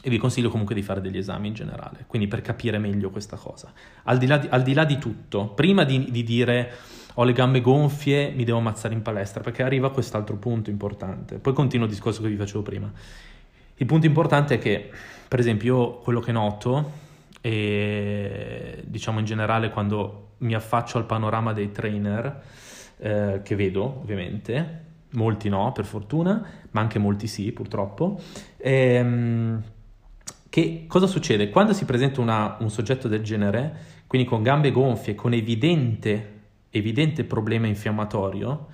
E 0.00 0.10
vi 0.10 0.18
consiglio 0.18 0.48
comunque 0.48 0.74
di 0.74 0.82
fare 0.82 1.00
degli 1.00 1.18
esami 1.18 1.48
in 1.48 1.54
generale, 1.54 2.04
quindi 2.06 2.28
per 2.28 2.40
capire 2.40 2.78
meglio 2.78 3.10
questa 3.10 3.36
cosa. 3.36 3.72
Al 4.04 4.18
di 4.18 4.26
là 4.26 4.38
di, 4.38 4.46
al 4.48 4.62
di, 4.62 4.72
là 4.72 4.84
di 4.84 4.98
tutto, 4.98 5.48
prima 5.48 5.84
di, 5.84 6.10
di, 6.10 6.22
dire 6.22 6.70
ho 7.14 7.24
le 7.24 7.32
gambe 7.32 7.60
gonfie, 7.60 8.30
mi 8.30 8.44
devo 8.44 8.58
ammazzare 8.58 8.94
in 8.94 9.02
palestra, 9.02 9.42
perché 9.42 9.62
arriva 9.62 9.90
quest'altro 9.90 10.36
punto 10.36 10.70
importante. 10.70 11.38
Poi 11.38 11.52
continuo 11.52 11.86
il 11.86 11.92
discorso 11.92 12.22
che 12.22 12.28
vi 12.28 12.36
facevo 12.36 12.62
prima. 12.62 12.90
Il 13.74 13.86
punto 13.86 14.06
importante 14.06 14.54
è 14.54 14.58
che, 14.58 14.88
per 15.26 15.40
esempio, 15.40 15.74
io 15.76 15.98
quello 15.98 16.20
che 16.20 16.30
noto, 16.30 17.06
e 17.40 18.82
diciamo 18.84 19.18
in 19.18 19.24
generale 19.24 19.70
quando 19.70 20.30
mi 20.38 20.54
affaccio 20.54 20.98
al 20.98 21.06
panorama 21.06 21.52
dei 21.52 21.72
trainer, 21.72 22.42
eh, 22.98 23.40
che 23.42 23.56
vedo 23.56 24.00
ovviamente, 24.00 24.84
molti 25.12 25.48
no 25.48 25.72
per 25.72 25.84
fortuna, 25.84 26.44
ma 26.70 26.80
anche 26.80 26.98
molti 26.98 27.26
sì 27.26 27.50
purtroppo, 27.52 28.20
ehm, 28.56 29.62
che 30.58 30.84
cosa 30.88 31.06
succede? 31.06 31.50
Quando 31.50 31.72
si 31.72 31.84
presenta 31.84 32.20
una, 32.20 32.56
un 32.58 32.68
soggetto 32.68 33.06
del 33.06 33.22
genere, 33.22 34.02
quindi 34.08 34.26
con 34.26 34.42
gambe 34.42 34.72
gonfie, 34.72 35.14
con 35.14 35.32
evidente, 35.32 36.40
evidente 36.70 37.22
problema 37.22 37.68
infiammatorio, 37.68 38.66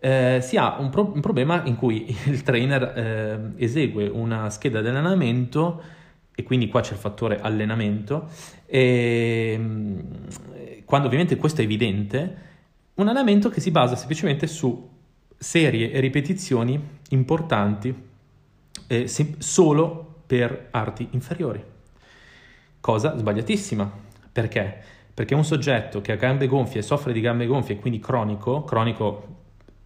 eh, 0.00 0.40
si 0.42 0.56
ha 0.56 0.80
un, 0.80 0.90
pro- 0.90 1.12
un, 1.14 1.20
problema 1.20 1.62
in 1.64 1.76
cui 1.76 2.12
il 2.26 2.42
trainer 2.42 2.82
eh, 2.82 3.64
esegue 3.64 4.08
una 4.08 4.50
scheda 4.50 4.80
di 4.80 4.88
allenamento 4.88 5.80
e 6.34 6.42
quindi 6.42 6.66
qua 6.66 6.80
c'è 6.80 6.94
il 6.94 6.98
fattore 6.98 7.38
allenamento 7.40 8.28
e 8.66 9.54
mm, 9.56 9.98
quando 10.84 11.06
ovviamente 11.06 11.36
questo 11.36 11.60
è 11.60 11.64
evidente 11.64 12.36
un 12.94 13.06
allenamento 13.06 13.48
che 13.48 13.60
si 13.60 13.70
basa 13.70 13.94
semplicemente 13.94 14.48
su 14.48 14.90
serie 15.38 15.92
e 15.92 16.00
ripetizioni 16.00 16.80
importanti 17.10 17.94
eh, 18.88 19.06
solo 19.38 20.11
per 20.32 20.68
arti 20.70 21.08
inferiori. 21.10 21.62
Cosa 22.80 23.18
sbagliatissima. 23.18 23.90
Perché? 24.32 24.82
Perché 25.12 25.34
un 25.34 25.44
soggetto 25.44 26.00
che 26.00 26.12
ha 26.12 26.16
gambe 26.16 26.46
gonfie 26.46 26.80
soffre 26.80 27.12
di 27.12 27.20
gambe 27.20 27.44
gonfie, 27.44 27.76
quindi 27.76 27.98
cronico, 27.98 28.64
cronico 28.64 29.40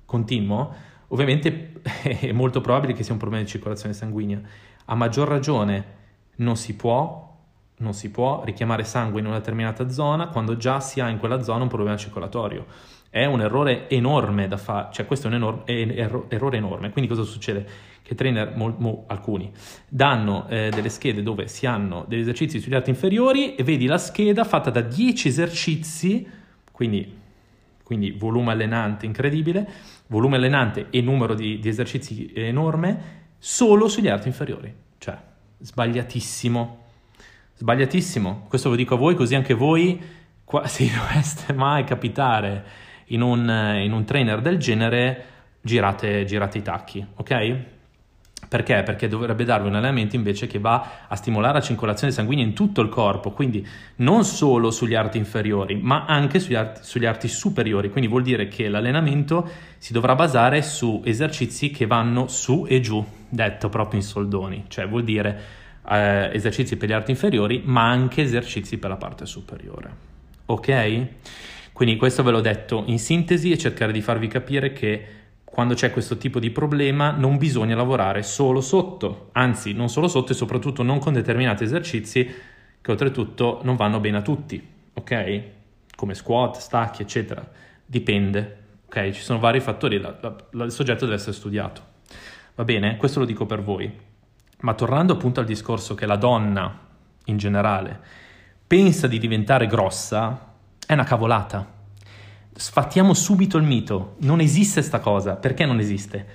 continuo, 0.05 0.73
ovviamente 1.09 1.81
è 2.21 2.31
molto 2.31 2.61
probabile 2.61 2.93
che 2.93 3.03
sia 3.03 3.13
un 3.13 3.19
problema 3.19 3.43
di 3.43 3.49
circolazione 3.49 3.93
sanguigna. 3.93 4.41
A 4.85 4.95
maggior 4.95 5.27
ragione 5.27 5.85
non 6.37 6.55
si 6.55 6.77
può, 6.77 7.37
non 7.79 7.93
si 7.93 8.13
può 8.13 8.45
richiamare 8.45 8.85
sangue 8.85 9.19
in 9.19 9.27
una 9.27 9.39
determinata 9.39 9.89
zona 9.89 10.29
quando 10.29 10.57
già 10.57 10.79
si 10.79 11.01
ha 11.01 11.09
in 11.09 11.19
quella 11.19 11.43
zona 11.43 11.65
un 11.65 11.69
problema 11.69 11.97
circolatorio. 11.97 12.67
È 13.11 13.25
un 13.25 13.41
errore 13.41 13.91
enorme 13.91 14.47
da 14.47 14.59
fare, 14.59 14.93
cioè 14.93 15.07
questo 15.07 15.27
è 15.27 15.31
un 15.31 15.37
enor- 15.39 15.63
er- 15.69 16.27
errore 16.29 16.57
enorme. 16.57 16.91
Quindi 16.91 17.11
cosa 17.11 17.25
succede? 17.25 17.95
Che 18.07 18.15
trainer, 18.15 18.53
mo- 18.55 18.77
mo- 18.79 19.05
alcuni, 19.09 19.51
danno 19.89 20.47
eh, 20.49 20.71
delle 20.73 20.91
schede 20.91 21.25
dove 21.25 21.49
si 21.49 21.67
hanno 21.67 22.05
degli 22.07 22.21
esercizi 22.21 22.61
sugli 22.61 22.77
arti 22.77 22.91
inferiori 22.91 23.57
e 23.57 23.65
vedi 23.65 23.87
la 23.87 23.99
scheda 23.99 24.45
fatta 24.45 24.71
da 24.71 24.81
10 24.81 25.27
esercizi, 25.27 26.25
quindi, 26.71 27.13
quindi 27.83 28.13
volume 28.13 28.53
allenante 28.53 29.07
incredibile, 29.07 29.69
volume 30.07 30.37
allenante 30.37 30.87
e 30.91 31.01
numero 31.01 31.35
di, 31.35 31.59
di 31.59 31.69
esercizi 31.69 32.31
enorme, 32.33 33.25
solo 33.39 33.89
sugli 33.89 34.07
arti 34.07 34.29
inferiori. 34.29 34.73
Cioè, 34.99 35.19
sbagliatissimo. 35.59 36.85
Sbagliatissimo. 37.55 38.45
Questo 38.49 38.69
lo 38.69 38.77
dico 38.77 38.95
a 38.95 38.99
voi, 38.99 39.17
così 39.17 39.35
anche 39.35 39.55
voi, 39.55 40.01
se 40.67 40.89
doveste 40.95 41.53
mai 41.55 41.83
capitare 41.83 42.65
in 43.07 43.21
un, 43.21 43.49
in 43.83 43.93
un 43.93 44.05
trainer 44.05 44.41
del 44.41 44.59
genere, 44.59 45.25
girate, 45.61 46.25
girate 46.25 46.59
i 46.59 46.63
tacchi, 46.63 47.05
ok? 47.17 47.75
Perché? 48.49 48.83
Perché 48.85 49.09
dovrebbe 49.09 49.45
darvi 49.45 49.69
un 49.69 49.75
allenamento 49.75 50.17
invece 50.17 50.47
che 50.47 50.59
va 50.59 51.07
a 51.09 51.17
stimolare 51.17 51.55
la 51.55 51.61
circolazione 51.61 52.13
sanguigna 52.13 52.43
in 52.43 52.53
tutto 52.53 52.81
il 52.81 52.89
corpo, 52.89 53.33
quindi 53.33 53.67
non 53.97 54.25
solo 54.25 54.71
sugli 54.71 54.95
arti 54.95 55.19
inferiori, 55.19 55.77
ma 55.77 56.05
anche 56.07 56.39
sugli 56.39 56.55
arti, 56.55 56.81
sugli 56.83 57.07
arti 57.07 57.29
superiori. 57.29 57.91
Quindi 57.91 58.09
vuol 58.09 58.23
dire 58.23 58.49
che 58.49 58.69
l'allenamento 58.69 59.49
si 59.79 59.93
dovrà 59.93 60.15
basare 60.15 60.63
su 60.63 61.03
esercizi 61.05 61.71
che 61.71 61.87
vanno 61.87 62.29
su 62.29 62.67
e 62.69 62.81
giù, 62.81 63.05
detto 63.29 63.69
proprio 63.69 64.01
in 64.01 64.07
soldoni, 64.07 64.65
cioè 64.69 64.87
vuol 64.87 65.05
dire 65.05 65.41
eh, 65.89 66.31
esercizi 66.33 66.77
per 66.77 66.89
gli 66.89 66.93
arti 66.93 67.11
inferiori, 67.11 67.63
ma 67.65 67.89
anche 67.89 68.23
esercizi 68.23 68.79
per 68.79 68.91
la 68.91 68.97
parte 68.97 69.27
superiore. 69.27 70.05
Ok? 70.47 71.07
Quindi 71.73 71.97
questo 71.97 72.23
ve 72.23 72.31
l'ho 72.31 72.41
detto 72.41 72.85
in 72.87 72.99
sintesi 72.99 73.51
e 73.51 73.59
cercare 73.59 73.93
di 73.93 74.01
farvi 74.01 74.29
capire 74.29 74.73
che 74.73 75.07
quando 75.57 75.73
c'è 75.73 75.91
questo 75.91 76.19
tipo 76.19 76.39
di 76.39 76.51
problema 76.51 77.13
non 77.13 77.39
bisogna 77.39 77.75
lavorare 77.75 78.23
solo 78.23 78.61
sotto, 78.61 79.31
anzi 79.33 79.73
non 79.73 79.89
solo 79.89 80.07
sotto 80.07 80.33
e 80.33 80.35
soprattutto 80.35 80.83
non 80.83 80.99
con 80.99 81.15
determinati 81.15 81.65
esercizi 81.65 82.31
che 82.83 82.91
oltretutto 82.91 83.61
non 83.63 83.75
vanno 83.75 83.99
bene 83.99 84.19
a 84.19 84.21
tutti, 84.21 84.63
ok? 84.93 85.43
Come 85.97 86.13
squat, 86.13 86.59
stacchi, 86.59 87.01
eccetera. 87.01 87.43
Dipende, 87.87 88.65
ok? 88.85 89.13
Ci 89.13 89.23
sono 89.23 89.39
vari 89.39 89.61
fattori, 89.61 89.99
la, 89.99 90.15
la, 90.51 90.65
il 90.65 90.71
soggetto 90.71 91.07
deve 91.07 91.17
essere 91.17 91.33
studiato. 91.33 91.81
Va 92.55 92.65
bene? 92.65 92.99
Questo 92.99 93.21
lo 93.21 93.25
dico 93.25 93.47
per 93.47 93.63
voi. 93.63 93.91
Ma 94.61 94.75
tornando 94.75 95.15
appunto 95.15 95.41
al 95.41 95.47
discorso 95.47 95.95
che 95.95 96.05
la 96.05 96.17
donna, 96.17 96.81
in 97.25 97.39
generale, 97.39 97.99
pensa 98.67 99.07
di 99.07 99.19
diventare 99.19 99.67
grossa 99.67 100.53
è 100.87 100.93
una 100.93 101.05
cavolata. 101.05 101.76
Sfattiamo 102.57 103.15
subito 103.15 103.59
il 103.59 103.65
mito. 103.65 104.17
Non 104.21 104.41
esiste 104.41 104.83
sta 104.83 104.99
cosa. 104.99 105.37
Perché 105.37 105.65
non 105.65 105.79
esiste? 105.79 106.27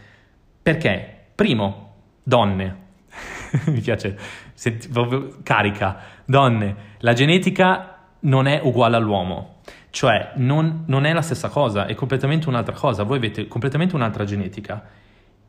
Perché, 0.62 1.26
primo, 1.36 1.96
donne. 2.24 2.78
Mi 3.66 3.82
piace, 3.82 4.18
senti, 4.54 4.88
proprio 4.88 5.40
carica. 5.44 5.98
Donne, 6.26 6.76
la 7.00 7.14
genetica 7.14 7.98
non 8.22 8.48
è 8.48 8.62
uguale 8.64 8.96
all'uomo. 8.96 9.56
Cioè, 9.90 10.34
non, 10.36 10.84
non 10.88 11.06
è 11.06 11.12
la 11.12 11.22
stessa 11.22 11.50
cosa, 11.50 11.86
è 11.86 11.96
completamente 11.96 12.48
un'altra 12.48 12.76
cosa. 12.76 13.04
Voi 13.04 13.18
avete 13.18 13.48
completamente 13.48 13.96
un'altra 13.96 14.24
genetica. 14.24 14.84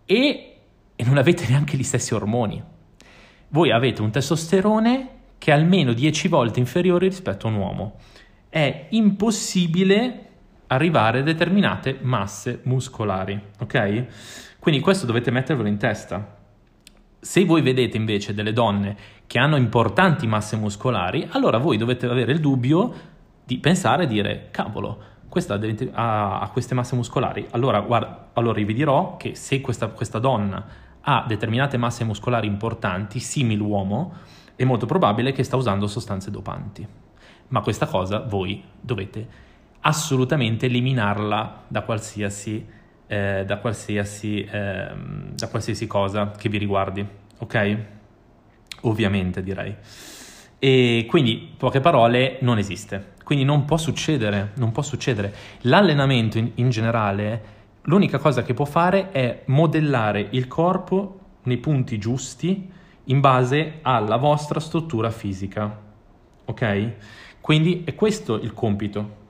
E, 0.04 0.56
e 0.96 1.04
non 1.04 1.18
avete 1.18 1.46
neanche 1.48 1.76
gli 1.76 1.84
stessi 1.84 2.14
ormoni. 2.14 2.62
Voi 3.48 3.70
avete 3.70 4.02
un 4.02 4.10
testosterone 4.10 5.08
che 5.38 5.50
è 5.50 5.54
almeno 5.54 5.92
10 5.92 6.28
volte 6.28 6.58
inferiore 6.58 7.06
rispetto 7.06 7.46
a 7.46 7.50
un 7.50 7.56
uomo. 7.56 7.96
È 8.48 8.86
impossibile 8.90 10.31
arrivare 10.72 11.20
a 11.20 11.22
determinate 11.22 11.98
masse 12.00 12.60
muscolari, 12.64 13.40
ok? 13.58 14.06
Quindi 14.58 14.80
questo 14.80 15.06
dovete 15.06 15.30
mettervelo 15.30 15.68
in 15.68 15.76
testa. 15.76 16.40
Se 17.20 17.44
voi 17.44 17.62
vedete 17.62 17.96
invece 17.96 18.34
delle 18.34 18.52
donne 18.52 18.96
che 19.26 19.38
hanno 19.38 19.56
importanti 19.56 20.26
masse 20.26 20.56
muscolari, 20.56 21.28
allora 21.32 21.58
voi 21.58 21.76
dovete 21.76 22.06
avere 22.06 22.32
il 22.32 22.40
dubbio 22.40 22.92
di 23.44 23.58
pensare 23.58 24.04
e 24.04 24.06
dire, 24.06 24.48
cavolo, 24.50 25.10
questa 25.28 25.58
ha, 25.92 26.50
queste 26.52 26.74
masse 26.74 26.94
muscolari. 26.94 27.46
Allora, 27.50 27.80
guarda, 27.80 28.30
allora 28.32 28.62
vi 28.62 28.74
dirò 28.74 29.16
che 29.16 29.34
se 29.34 29.60
questa, 29.60 29.88
questa 29.88 30.18
donna 30.18 30.64
ha 31.00 31.24
determinate 31.26 31.76
masse 31.76 32.04
muscolari 32.04 32.46
importanti, 32.46 33.18
simil 33.18 33.60
uomo, 33.60 34.14
è 34.56 34.64
molto 34.64 34.86
probabile 34.86 35.32
che 35.32 35.42
sta 35.42 35.56
usando 35.56 35.86
sostanze 35.86 36.30
dopanti. 36.30 36.86
Ma 37.48 37.60
questa 37.60 37.86
cosa 37.86 38.20
voi 38.20 38.62
dovete 38.80 39.50
assolutamente 39.82 40.66
eliminarla 40.66 41.64
da 41.68 41.82
qualsiasi, 41.82 42.66
eh, 43.06 43.44
da, 43.46 43.58
qualsiasi, 43.58 44.44
eh, 44.44 44.90
da 45.34 45.48
qualsiasi 45.48 45.86
cosa 45.86 46.30
che 46.30 46.48
vi 46.48 46.58
riguardi, 46.58 47.04
ok? 47.38 47.76
Ovviamente 48.82 49.42
direi. 49.42 49.74
E 50.58 51.06
quindi, 51.08 51.54
poche 51.56 51.80
parole, 51.80 52.38
non 52.40 52.58
esiste. 52.58 53.10
Quindi 53.24 53.44
non 53.44 53.64
può 53.64 53.76
succedere, 53.76 54.52
non 54.56 54.72
può 54.72 54.82
succedere. 54.82 55.34
L'allenamento 55.62 56.38
in, 56.38 56.52
in 56.56 56.70
generale, 56.70 57.42
l'unica 57.82 58.18
cosa 58.18 58.42
che 58.42 58.54
può 58.54 58.64
fare 58.64 59.10
è 59.10 59.42
modellare 59.46 60.28
il 60.30 60.46
corpo 60.46 61.18
nei 61.44 61.56
punti 61.56 61.98
giusti 61.98 62.70
in 63.06 63.20
base 63.20 63.78
alla 63.82 64.16
vostra 64.16 64.60
struttura 64.60 65.10
fisica. 65.10 65.80
Ok? 66.44 66.92
Quindi 67.40 67.82
è 67.84 67.96
questo 67.96 68.38
il 68.40 68.52
compito 68.52 69.20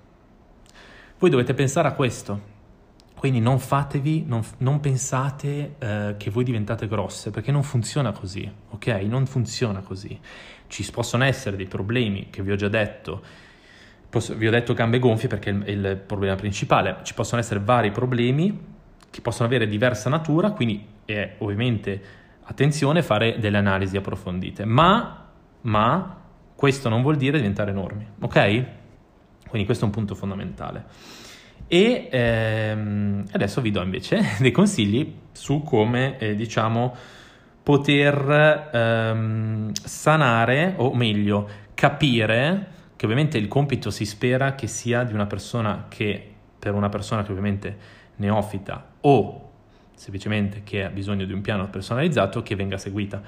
voi 1.22 1.30
dovete 1.30 1.54
pensare 1.54 1.86
a 1.86 1.92
questo. 1.92 2.50
Quindi 3.14 3.38
non 3.38 3.60
fatevi, 3.60 4.24
non, 4.26 4.42
non 4.58 4.80
pensate 4.80 5.76
eh, 5.78 6.14
che 6.18 6.30
voi 6.30 6.42
diventate 6.42 6.88
grosse, 6.88 7.30
perché 7.30 7.52
non 7.52 7.62
funziona 7.62 8.10
così, 8.10 8.50
ok? 8.70 8.86
Non 9.06 9.26
funziona 9.26 9.82
così. 9.82 10.18
Ci 10.66 10.90
possono 10.90 11.22
essere 11.22 11.56
dei 11.56 11.68
problemi 11.68 12.26
che 12.30 12.42
vi 12.42 12.50
ho 12.50 12.56
già 12.56 12.68
detto, 12.68 13.22
Posso, 14.10 14.34
vi 14.34 14.46
ho 14.46 14.50
detto 14.50 14.74
gambe 14.74 14.98
gonfie 14.98 15.28
perché 15.28 15.48
è 15.48 15.70
il, 15.70 15.84
il 15.84 15.96
problema 15.96 16.34
principale, 16.34 16.98
ci 17.02 17.14
possono 17.14 17.40
essere 17.40 17.60
vari 17.60 17.90
problemi 17.92 18.60
che 19.08 19.20
possono 19.22 19.46
avere 19.46 19.66
diversa 19.66 20.10
natura, 20.10 20.50
quindi 20.50 20.84
è 21.06 21.36
ovviamente 21.38 22.02
attenzione 22.42 23.02
fare 23.02 23.38
delle 23.38 23.56
analisi 23.56 23.96
approfondite, 23.96 24.66
ma, 24.66 25.28
ma 25.62 26.20
questo 26.54 26.90
non 26.90 27.00
vuol 27.00 27.16
dire 27.16 27.38
diventare 27.38 27.70
enormi, 27.70 28.06
ok? 28.20 28.66
Quindi 29.52 29.66
questo 29.66 29.84
è 29.84 29.88
un 29.88 29.92
punto 29.92 30.14
fondamentale. 30.14 30.84
E 31.68 32.08
ehm, 32.10 33.26
adesso 33.32 33.60
vi 33.60 33.70
do 33.70 33.82
invece 33.82 34.18
dei 34.40 34.50
consigli 34.50 35.14
su 35.32 35.62
come, 35.62 36.16
eh, 36.16 36.34
diciamo, 36.34 36.96
poter 37.62 38.70
ehm, 38.72 39.72
sanare, 39.74 40.72
o 40.78 40.94
meglio, 40.94 41.46
capire 41.74 42.68
che 42.96 43.04
ovviamente 43.04 43.36
il 43.36 43.46
compito 43.46 43.90
si 43.90 44.06
spera 44.06 44.54
che 44.54 44.68
sia 44.68 45.02
di 45.04 45.12
una 45.12 45.26
persona 45.26 45.84
che, 45.90 46.32
per 46.58 46.72
una 46.72 46.88
persona 46.88 47.22
che 47.22 47.30
ovviamente 47.30 47.76
neofita 48.16 48.92
o 49.02 49.50
semplicemente 49.94 50.62
che 50.64 50.82
ha 50.84 50.88
bisogno 50.88 51.26
di 51.26 51.34
un 51.34 51.42
piano 51.42 51.68
personalizzato 51.68 52.42
che 52.42 52.56
venga 52.56 52.78
seguita. 52.78 53.20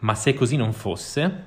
Ma 0.00 0.14
se 0.14 0.34
così 0.34 0.56
non 0.56 0.74
fosse, 0.74 1.44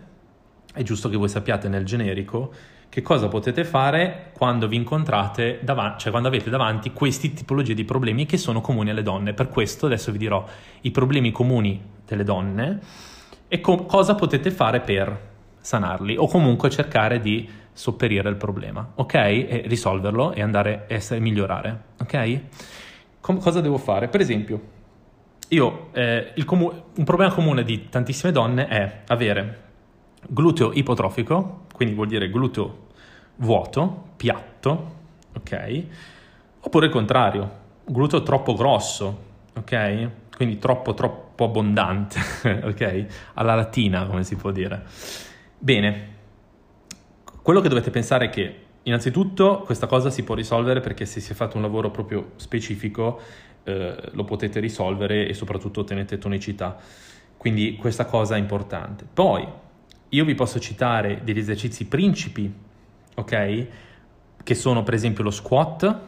è 0.73 0.81
giusto 0.81 1.07
che 1.07 1.17
voi 1.17 1.29
sappiate 1.29 1.69
nel 1.69 1.85
generico 1.85 2.51
che 2.93 3.01
cosa 3.01 3.27
potete 3.27 3.65
fare 3.65 4.29
quando 4.37 4.67
vi 4.67 4.75
incontrate 4.75 5.57
davanti, 5.63 6.01
cioè 6.01 6.11
quando 6.11 6.27
avete 6.27 6.51
davanti 6.51 6.91
queste 6.91 7.33
tipologie 7.33 7.73
di 7.73 7.85
problemi 7.85 8.27
che 8.27 8.37
sono 8.37 8.61
comuni 8.61 8.91
alle 8.91 9.01
donne. 9.01 9.33
Per 9.33 9.49
questo 9.49 9.87
adesso 9.87 10.11
vi 10.11 10.19
dirò 10.19 10.45
i 10.81 10.91
problemi 10.91 11.31
comuni 11.31 11.81
delle 12.05 12.23
donne 12.23 12.79
e 13.47 13.59
co- 13.61 13.85
cosa 13.85 14.13
potete 14.13 14.51
fare 14.51 14.81
per 14.81 15.19
sanarli 15.59 16.17
o 16.17 16.27
comunque 16.27 16.69
cercare 16.69 17.19
di 17.19 17.49
sopperire 17.71 18.29
il 18.29 18.35
problema, 18.35 18.87
ok? 18.93 19.13
E 19.15 19.63
risolverlo 19.65 20.31
e 20.31 20.43
andare 20.43 20.85
a 20.87 20.93
essere, 20.93 21.19
migliorare, 21.19 21.81
ok? 21.99 22.41
Com- 23.21 23.39
cosa 23.39 23.59
devo 23.59 23.79
fare? 23.79 24.07
Per 24.07 24.21
esempio, 24.21 24.61
io, 25.47 25.89
eh, 25.93 26.31
comu- 26.45 26.83
un 26.95 27.03
problema 27.03 27.33
comune 27.33 27.63
di 27.63 27.89
tantissime 27.89 28.31
donne 28.31 28.67
è 28.67 29.01
avere 29.07 29.62
gluteo 30.27 30.71
ipotrofico, 30.73 31.65
quindi 31.73 31.93
vuol 31.95 32.07
dire 32.07 32.29
gluteo 32.29 32.87
vuoto, 33.37 34.11
piatto, 34.15 34.91
ok? 35.35 35.83
Oppure 36.61 36.85
il 36.85 36.91
contrario, 36.91 37.51
gluteo 37.85 38.23
troppo 38.23 38.53
grosso, 38.53 39.17
ok? 39.55 40.09
Quindi 40.35 40.57
troppo 40.57 40.93
troppo 40.93 41.45
abbondante, 41.45 42.19
ok? 42.63 43.05
Alla 43.35 43.55
latina, 43.55 44.05
come 44.05 44.23
si 44.23 44.35
può 44.35 44.51
dire. 44.51 44.83
Bene, 45.57 46.11
quello 47.41 47.59
che 47.61 47.69
dovete 47.69 47.89
pensare 47.89 48.25
è 48.25 48.29
che 48.29 48.59
innanzitutto 48.83 49.59
questa 49.65 49.87
cosa 49.87 50.09
si 50.09 50.23
può 50.23 50.35
risolvere 50.35 50.79
perché 50.79 51.05
se 51.05 51.19
si 51.19 51.31
è 51.31 51.35
fatto 51.35 51.57
un 51.57 51.63
lavoro 51.63 51.91
proprio 51.91 52.31
specifico 52.35 53.19
eh, 53.63 53.95
lo 54.11 54.23
potete 54.23 54.59
risolvere 54.59 55.27
e 55.27 55.33
soprattutto 55.33 55.81
ottenete 55.81 56.17
tonicità. 56.17 56.77
Quindi 57.37 57.75
questa 57.75 58.05
cosa 58.05 58.35
è 58.35 58.39
importante. 58.39 59.05
Poi 59.11 59.45
io 60.13 60.25
vi 60.25 60.35
posso 60.35 60.59
citare 60.59 61.21
degli 61.23 61.39
esercizi 61.39 61.85
principi 61.85 62.51
ok? 63.15 63.67
Che 64.43 64.55
sono 64.55 64.83
per 64.83 64.93
esempio 64.93 65.23
lo 65.23 65.31
squat 65.31 65.99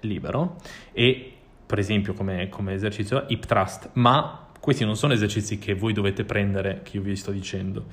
libero 0.00 0.56
e 0.92 1.32
per 1.64 1.78
esempio 1.78 2.12
come, 2.12 2.48
come 2.48 2.74
esercizio 2.74 3.24
hip 3.28 3.46
thrust, 3.46 3.90
ma 3.94 4.48
questi 4.60 4.84
non 4.84 4.96
sono 4.96 5.12
esercizi 5.12 5.58
che 5.58 5.74
voi 5.74 5.92
dovete 5.92 6.24
prendere, 6.24 6.80
che 6.82 6.96
io 6.96 7.02
vi 7.02 7.16
sto 7.16 7.30
dicendo, 7.30 7.86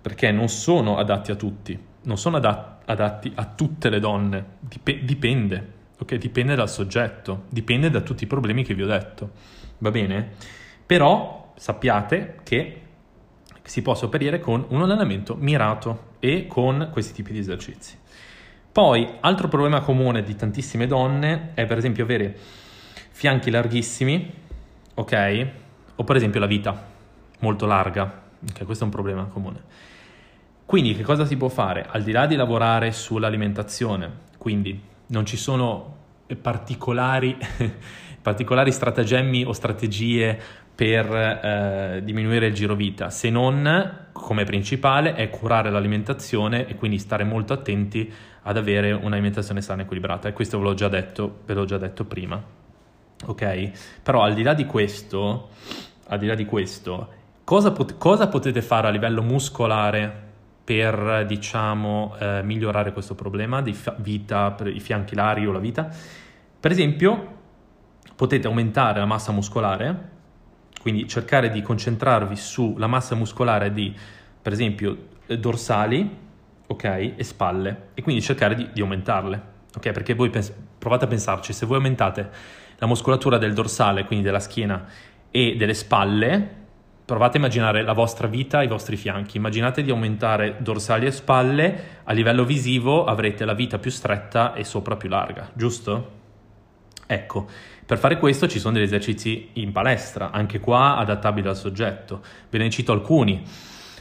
perché 0.00 0.32
non 0.32 0.48
sono 0.48 0.96
adatti 0.96 1.30
a 1.30 1.34
tutti, 1.34 1.78
non 2.02 2.16
sono 2.16 2.36
adat- 2.38 2.88
adatti 2.88 3.30
a 3.34 3.44
tutte 3.44 3.90
le 3.90 4.00
donne, 4.00 4.44
Dip- 4.60 5.00
dipende, 5.02 5.72
ok? 5.98 6.14
Dipende 6.14 6.54
dal 6.54 6.70
soggetto, 6.70 7.44
dipende 7.50 7.90
da 7.90 8.00
tutti 8.00 8.24
i 8.24 8.26
problemi 8.26 8.64
che 8.64 8.74
vi 8.74 8.82
ho 8.82 8.86
detto, 8.86 9.32
va 9.78 9.90
bene? 9.90 10.30
Però 10.86 11.52
sappiate 11.56 12.38
che 12.42 12.80
si 13.66 13.82
può 13.82 13.94
sopperire 13.94 14.38
con 14.40 14.64
un 14.68 14.82
allenamento 14.82 15.34
mirato 15.34 16.14
e 16.20 16.46
con 16.46 16.88
questi 16.92 17.12
tipi 17.12 17.32
di 17.32 17.38
esercizi. 17.38 17.98
Poi, 18.70 19.08
altro 19.20 19.48
problema 19.48 19.80
comune 19.80 20.22
di 20.22 20.36
tantissime 20.36 20.86
donne 20.86 21.52
è 21.54 21.64
per 21.66 21.78
esempio 21.78 22.04
avere 22.04 22.36
fianchi 23.10 23.50
larghissimi, 23.50 24.32
ok? 24.94 25.46
O 25.96 26.04
per 26.04 26.16
esempio 26.16 26.40
la 26.40 26.46
vita 26.46 26.86
molto 27.40 27.66
larga, 27.66 28.22
ok? 28.50 28.64
Questo 28.64 28.84
è 28.84 28.86
un 28.86 28.92
problema 28.92 29.24
comune. 29.24 29.62
Quindi 30.66 30.94
che 30.94 31.02
cosa 31.02 31.24
si 31.24 31.36
può 31.36 31.48
fare? 31.48 31.86
Al 31.88 32.02
di 32.02 32.12
là 32.12 32.26
di 32.26 32.36
lavorare 32.36 32.92
sull'alimentazione, 32.92 34.10
quindi 34.36 34.78
non 35.06 35.24
ci 35.24 35.36
sono 35.36 35.94
particolari, 36.40 37.36
particolari 38.20 38.72
stratagemmi 38.72 39.44
o 39.44 39.52
strategie 39.52 40.38
per 40.76 41.10
eh, 41.10 42.00
diminuire 42.04 42.48
il 42.48 42.54
giro 42.54 42.74
vita, 42.74 43.08
se 43.08 43.30
non 43.30 44.04
come 44.12 44.44
principale 44.44 45.14
è 45.14 45.30
curare 45.30 45.70
l'alimentazione 45.70 46.66
e 46.66 46.74
quindi 46.74 46.98
stare 46.98 47.24
molto 47.24 47.54
attenti 47.54 48.12
ad 48.42 48.58
avere 48.58 48.92
un'alimentazione 48.92 49.62
sana 49.62 49.80
e 49.80 49.84
equilibrata. 49.84 50.28
E 50.28 50.34
questo 50.34 50.58
ve 50.58 50.64
l'ho 50.64 50.74
già 50.74 50.88
detto, 50.88 51.38
ve 51.46 51.54
l'ho 51.54 51.64
già 51.64 51.78
detto 51.78 52.04
prima. 52.04 52.42
Ok? 53.24 53.70
Però 54.02 54.22
al 54.22 54.34
di 54.34 54.42
là 54.42 54.52
di 54.52 54.66
questo, 54.66 55.48
al 56.08 56.18
di 56.18 56.26
là 56.26 56.34
di 56.34 56.44
questo, 56.44 57.08
cosa, 57.42 57.72
pot- 57.72 57.96
cosa 57.96 58.28
potete 58.28 58.60
fare 58.60 58.86
a 58.86 58.90
livello 58.90 59.22
muscolare 59.22 60.24
per, 60.62 61.24
diciamo, 61.26 62.16
eh, 62.18 62.42
migliorare 62.42 62.92
questo 62.92 63.14
problema 63.14 63.62
di 63.62 63.72
fa- 63.72 63.94
vita, 63.96 64.50
per 64.50 64.66
i 64.66 64.80
fianchi 64.80 65.14
lari 65.14 65.46
o 65.46 65.52
la 65.52 65.58
vita? 65.58 65.88
Per 66.60 66.70
esempio, 66.70 67.34
potete 68.14 68.46
aumentare 68.46 68.98
la 68.98 69.06
massa 69.06 69.32
muscolare 69.32 70.14
quindi 70.86 71.08
cercare 71.08 71.50
di 71.50 71.62
concentrarvi 71.62 72.36
sulla 72.36 72.86
massa 72.86 73.16
muscolare 73.16 73.72
di, 73.72 73.92
per 74.40 74.52
esempio, 74.52 74.96
dorsali, 75.26 76.08
ok, 76.64 76.84
e 77.16 77.24
spalle, 77.24 77.88
e 77.94 78.02
quindi 78.02 78.22
cercare 78.22 78.54
di, 78.54 78.68
di 78.72 78.82
aumentarle, 78.82 79.42
ok? 79.74 79.90
Perché 79.90 80.14
voi 80.14 80.30
pens- 80.30 80.54
provate 80.78 81.06
a 81.06 81.08
pensarci, 81.08 81.52
se 81.52 81.66
voi 81.66 81.78
aumentate 81.78 82.30
la 82.76 82.86
muscolatura 82.86 83.36
del 83.36 83.52
dorsale, 83.52 84.04
quindi 84.04 84.24
della 84.24 84.38
schiena 84.38 84.86
e 85.28 85.56
delle 85.56 85.74
spalle, 85.74 86.54
provate 87.04 87.38
a 87.38 87.40
immaginare 87.40 87.82
la 87.82 87.92
vostra 87.92 88.28
vita 88.28 88.58
ai 88.58 88.68
vostri 88.68 88.94
fianchi. 88.94 89.38
Immaginate 89.38 89.82
di 89.82 89.90
aumentare 89.90 90.58
dorsali 90.60 91.06
e 91.06 91.10
spalle, 91.10 91.82
a 92.04 92.12
livello 92.12 92.44
visivo 92.44 93.06
avrete 93.06 93.44
la 93.44 93.54
vita 93.54 93.80
più 93.80 93.90
stretta 93.90 94.54
e 94.54 94.62
sopra 94.62 94.94
più 94.94 95.08
larga, 95.08 95.50
giusto? 95.52 96.12
Ecco, 97.08 97.48
per 97.86 97.98
fare 97.98 98.18
questo 98.18 98.48
ci 98.48 98.58
sono 98.58 98.74
degli 98.74 98.82
esercizi 98.82 99.50
in 99.54 99.70
palestra, 99.70 100.32
anche 100.32 100.58
qua 100.58 100.96
adattabili 100.96 101.46
al 101.46 101.56
soggetto. 101.56 102.20
Ve 102.50 102.58
ne 102.58 102.68
cito 102.68 102.90
alcuni. 102.90 103.44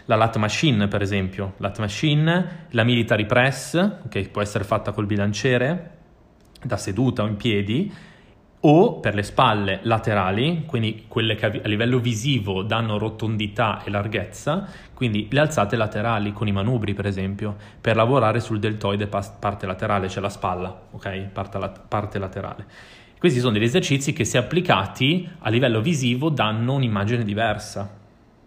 La 0.06 0.16
lat 0.16 0.38
machine, 0.38 0.88
per 0.88 1.04
esempio, 1.04 1.54
lat 1.58 1.78
machine, 1.78 2.66
la 2.72 2.84
military 2.84 3.28
press, 3.28 4.08
che 4.10 4.28
può 4.30 4.42
essere 4.42 4.64
fatta 4.64 4.92
col 4.92 5.06
bilanciere, 5.06 5.92
da 6.64 6.78
seduta 6.78 7.22
o 7.22 7.28
in 7.28 7.36
piedi, 7.36 7.94
o 8.62 9.00
per 9.00 9.14
le 9.14 9.22
spalle 9.22 9.80
laterali, 9.84 10.64
quindi 10.66 11.06
quelle 11.08 11.36
che 11.36 11.46
a 11.46 11.68
livello 11.68 12.00
visivo 12.00 12.64
danno 12.64 12.98
rotondità 12.98 13.84
e 13.84 13.92
larghezza, 13.92 14.68
quindi 14.96 15.28
le 15.30 15.40
alzate 15.40 15.76
laterali 15.76 16.34
con 16.34 16.48
i 16.48 16.52
manubri 16.52 16.96
per 16.96 17.06
esempio, 17.06 17.56
per 17.80 17.96
lavorare 17.96 18.40
sul 18.40 18.58
deltoide 18.58 19.06
parte 19.06 19.68
laterale, 19.68 20.10
cioè 20.10 20.24
la 20.24 20.30
spalla, 20.30 20.88
ok? 20.90 21.20
Parte, 21.32 21.72
parte 21.88 22.18
laterale. 22.18 22.66
Questi 23.26 23.42
sono 23.42 23.58
degli 23.58 23.64
esercizi 23.64 24.14
che 24.14 24.24
se 24.24 24.38
applicati 24.38 25.28
a 25.40 25.50
livello 25.50 25.82
visivo 25.82 26.30
danno 26.30 26.74
un'immagine 26.76 27.24
diversa 27.24 27.98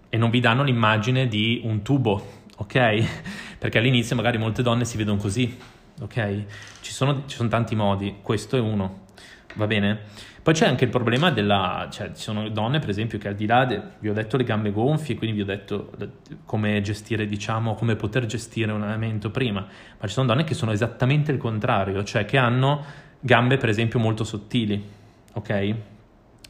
e 0.08 0.16
non 0.16 0.30
vi 0.30 0.38
danno 0.38 0.62
l'immagine 0.62 1.26
di 1.26 1.62
un 1.64 1.82
tubo, 1.82 2.44
ok? 2.58 3.04
Perché 3.58 3.78
all'inizio 3.78 4.14
magari 4.14 4.38
molte 4.38 4.62
donne 4.62 4.84
si 4.84 4.96
vedono 4.96 5.18
così, 5.18 5.58
ok? 6.00 6.44
Ci 6.80 6.92
sono, 6.92 7.24
ci 7.26 7.34
sono 7.34 7.48
tanti 7.48 7.74
modi, 7.74 8.18
questo 8.22 8.56
è 8.56 8.60
uno 8.60 9.06
va 9.54 9.66
bene? 9.66 9.98
Poi 10.42 10.54
c'è 10.54 10.66
anche 10.66 10.84
il 10.84 10.90
problema 10.90 11.30
della, 11.30 11.88
cioè 11.90 12.12
ci 12.12 12.22
sono 12.22 12.48
donne 12.48 12.78
per 12.78 12.88
esempio 12.88 13.18
che 13.18 13.28
al 13.28 13.34
di 13.34 13.44
là, 13.44 13.64
de, 13.64 13.82
vi 13.98 14.08
ho 14.08 14.14
detto 14.14 14.36
le 14.36 14.44
gambe 14.44 14.70
gonfie, 14.70 15.16
quindi 15.16 15.36
vi 15.36 15.42
ho 15.42 15.44
detto 15.44 15.90
come 16.44 16.80
gestire, 16.80 17.26
diciamo, 17.26 17.74
come 17.74 17.96
poter 17.96 18.24
gestire 18.26 18.72
un 18.72 18.82
allenamento 18.82 19.30
prima, 19.30 19.60
ma 19.60 20.06
ci 20.06 20.14
sono 20.14 20.26
donne 20.26 20.44
che 20.44 20.54
sono 20.54 20.70
esattamente 20.70 21.32
il 21.32 21.38
contrario, 21.38 22.02
cioè 22.04 22.24
che 22.24 22.38
hanno 22.38 23.06
gambe 23.20 23.56
per 23.56 23.68
esempio 23.68 23.98
molto 23.98 24.24
sottili, 24.24 24.82
ok? 25.32 25.74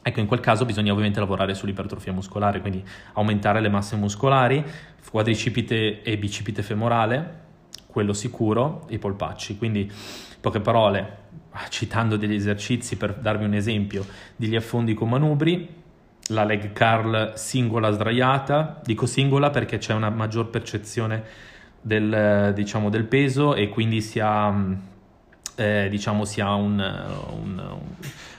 Ecco, 0.01 0.19
in 0.21 0.27
quel 0.27 0.39
caso 0.39 0.65
bisogna 0.65 0.91
ovviamente 0.91 1.19
lavorare 1.19 1.53
sull'ipertrofia 1.53 2.13
muscolare, 2.13 2.61
quindi 2.61 2.83
aumentare 3.13 3.59
le 3.59 3.69
masse 3.69 3.95
muscolari, 3.95 4.63
quadricipite 5.09 6.01
e 6.01 6.17
bicipite 6.17 6.63
femorale, 6.63 7.47
quello 7.85 8.13
sicuro, 8.13 8.85
i 8.89 8.97
polpacci. 8.97 9.57
Quindi, 9.57 9.91
poche 10.39 10.61
parole, 10.61 11.17
citando 11.69 12.15
degli 12.15 12.35
esercizi 12.35 12.95
per 12.95 13.15
darvi 13.15 13.43
un 13.43 13.53
esempio, 13.53 14.05
degli 14.35 14.55
affondi 14.55 14.93
con 14.93 15.09
manubri, 15.09 15.67
la 16.29 16.43
leg 16.43 16.71
curl 16.71 17.33
singola 17.35 17.91
sdraiata, 17.91 18.81
dico 18.83 19.05
singola 19.05 19.49
perché 19.49 19.79
c'è 19.79 19.93
una 19.93 20.09
maggior 20.09 20.49
percezione 20.49 21.23
del, 21.81 22.51
diciamo, 22.53 22.89
del 22.89 23.05
peso 23.05 23.55
e 23.55 23.69
quindi 23.69 24.01
si 24.01 24.19
ha, 24.19 24.53
eh, 25.59 25.87
diciamo, 25.89 26.23
si 26.23 26.39
ha 26.39 26.53
un, 26.53 26.79
un, 26.79 27.77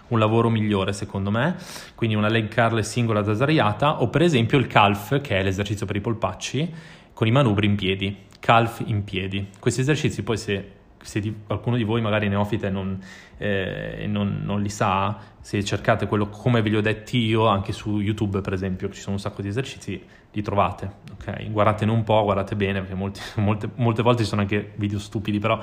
un, 0.08 0.18
lavoro 0.18 0.48
migliore 0.48 0.94
secondo 0.94 1.30
me, 1.30 1.56
quindi 1.94 2.16
una 2.16 2.28
leg 2.28 2.52
curl 2.52 2.82
singola 2.82 3.22
sdraiata 3.22 4.00
o 4.00 4.08
per 4.08 4.22
esempio 4.22 4.56
il 4.56 4.66
calf 4.66 5.20
che 5.20 5.38
è 5.38 5.42
l'esercizio 5.42 5.84
per 5.84 5.96
i 5.96 6.00
polpacci 6.00 6.72
con 7.12 7.26
i 7.26 7.30
manubri 7.30 7.66
in 7.66 7.76
piedi, 7.76 8.16
calf 8.40 8.82
in 8.86 9.04
piedi. 9.04 9.48
Questi 9.58 9.82
esercizi 9.82 10.22
poi 10.22 10.38
se 10.38 10.70
se 11.02 11.20
di, 11.20 11.34
qualcuno 11.46 11.76
di 11.76 11.84
voi 11.84 12.00
magari 12.00 12.28
neofite 12.28 12.70
non, 12.70 12.98
eh, 13.38 14.04
non, 14.06 14.42
non, 14.44 14.60
li 14.60 14.68
sa, 14.68 15.18
se 15.40 15.64
cercate 15.64 16.06
quello 16.06 16.28
come 16.28 16.62
ve 16.62 16.68
li 16.68 16.76
ho 16.76 16.80
detti 16.80 17.18
io, 17.18 17.46
anche 17.46 17.72
su 17.72 18.00
YouTube 18.00 18.40
per 18.40 18.52
esempio, 18.52 18.90
ci 18.90 19.00
sono 19.00 19.14
un 19.14 19.20
sacco 19.20 19.42
di 19.42 19.48
esercizi, 19.48 20.02
li 20.32 20.42
trovate, 20.42 20.90
ok? 21.12 21.50
Guardatene 21.50 21.90
un 21.90 22.04
po', 22.04 22.22
guardate 22.22 22.54
bene, 22.54 22.80
perché 22.80 22.94
molti, 22.94 23.20
molte, 23.40 23.68
molte, 23.76 24.02
volte 24.02 24.22
ci 24.22 24.28
sono 24.28 24.42
anche 24.42 24.72
video 24.76 24.98
stupidi, 24.98 25.38
però, 25.38 25.58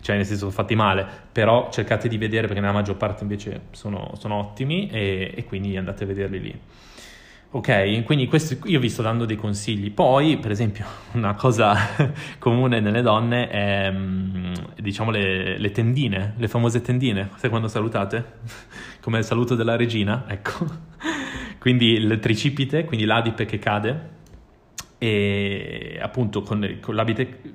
cioè 0.00 0.16
nel 0.16 0.26
senso 0.26 0.50
fatti 0.50 0.74
male, 0.74 1.06
però 1.30 1.68
cercate 1.70 2.08
di 2.08 2.18
vedere 2.18 2.46
perché 2.46 2.60
nella 2.60 2.72
maggior 2.72 2.96
parte 2.96 3.22
invece 3.22 3.66
sono, 3.72 4.12
sono 4.16 4.36
ottimi 4.36 4.88
e, 4.88 5.32
e 5.34 5.44
quindi 5.44 5.76
andate 5.76 6.04
a 6.04 6.06
vederli 6.06 6.40
lì. 6.40 6.60
Ok, 7.50 8.02
quindi 8.04 8.26
questo 8.26 8.58
io 8.68 8.78
vi 8.78 8.90
sto 8.90 9.00
dando 9.00 9.24
dei 9.24 9.36
consigli. 9.36 9.90
Poi, 9.90 10.36
per 10.36 10.50
esempio, 10.50 10.84
una 11.12 11.34
cosa 11.34 11.74
comune 12.38 12.80
nelle 12.80 13.00
donne 13.00 13.48
è, 13.48 13.90
mm, 13.90 14.52
diciamo, 14.76 15.10
le, 15.10 15.56
le 15.56 15.70
tendine, 15.70 16.34
le 16.36 16.46
famose 16.48 16.82
tendine. 16.82 17.30
Sai 17.36 17.48
quando 17.48 17.68
salutate? 17.68 18.40
Come 19.00 19.18
il 19.18 19.24
saluto 19.24 19.54
della 19.54 19.76
regina, 19.76 20.24
ecco. 20.28 20.66
Quindi 21.58 21.92
il 21.92 22.18
tricipite, 22.20 22.84
quindi 22.84 23.06
l'adipe 23.06 23.46
che 23.46 23.58
cade, 23.58 24.16
e 24.98 25.98
appunto 26.02 26.42
con, 26.42 26.78
con, 26.80 27.06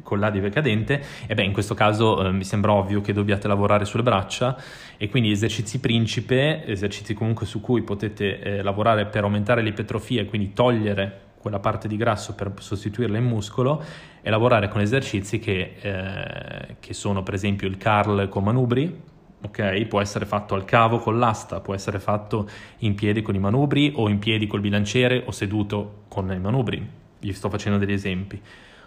con 0.02 0.20
l'adive 0.20 0.50
cadente, 0.50 1.04
e 1.28 1.36
beh 1.36 1.44
in 1.44 1.52
questo 1.52 1.74
caso 1.74 2.26
eh, 2.26 2.32
mi 2.32 2.46
sembra 2.46 2.72
ovvio 2.72 3.02
che 3.02 3.12
dobbiate 3.12 3.48
lavorare 3.48 3.84
sulle 3.86 4.04
braccia 4.04 4.58
e 4.98 5.10
quindi 5.10 5.32
esercizi 5.32 5.80
principe, 5.80 6.66
esercizi 6.66 7.14
comunque 7.14 7.46
su 7.46 7.60
cui 7.60 7.82
potete 7.84 8.40
eh, 8.40 8.62
lavorare 8.62 9.06
per 9.06 9.24
aumentare 9.24 9.62
l'ipertrofia 9.62 10.22
e 10.22 10.26
quindi 10.26 10.54
togliere 10.54 11.20
quella 11.38 11.60
parte 11.60 11.90
di 11.90 11.98
grasso 11.98 12.36
per 12.36 12.54
sostituirla 12.58 13.18
in 13.18 13.26
muscolo 13.26 13.84
e 14.22 14.30
lavorare 14.30 14.70
con 14.70 14.80
esercizi 14.80 15.40
che, 15.40 15.76
eh, 15.82 16.76
che 16.80 16.94
sono 16.94 17.22
per 17.22 17.34
esempio 17.34 17.68
il 17.68 17.78
curl 17.78 18.30
con 18.30 18.46
manubri, 18.46 19.02
ok? 19.42 19.86
Può 19.88 20.00
essere 20.00 20.26
fatto 20.26 20.56
al 20.56 20.64
cavo 20.64 21.00
con 21.00 21.20
l'asta, 21.20 21.60
può 21.60 21.74
essere 21.74 22.00
fatto 22.00 22.48
in 22.80 22.96
piedi 22.96 23.22
con 23.22 23.36
i 23.36 23.40
manubri 23.40 23.92
o 23.94 24.08
in 24.08 24.20
piedi 24.20 24.48
col 24.48 24.62
bilanciere 24.62 25.24
o 25.26 25.32
seduto 25.32 26.04
con 26.08 26.32
i 26.32 26.40
manubri 26.40 27.02
gli 27.28 27.34
sto 27.34 27.50
facendo 27.50 27.78
degli 27.78 27.92
esempi. 27.92 28.42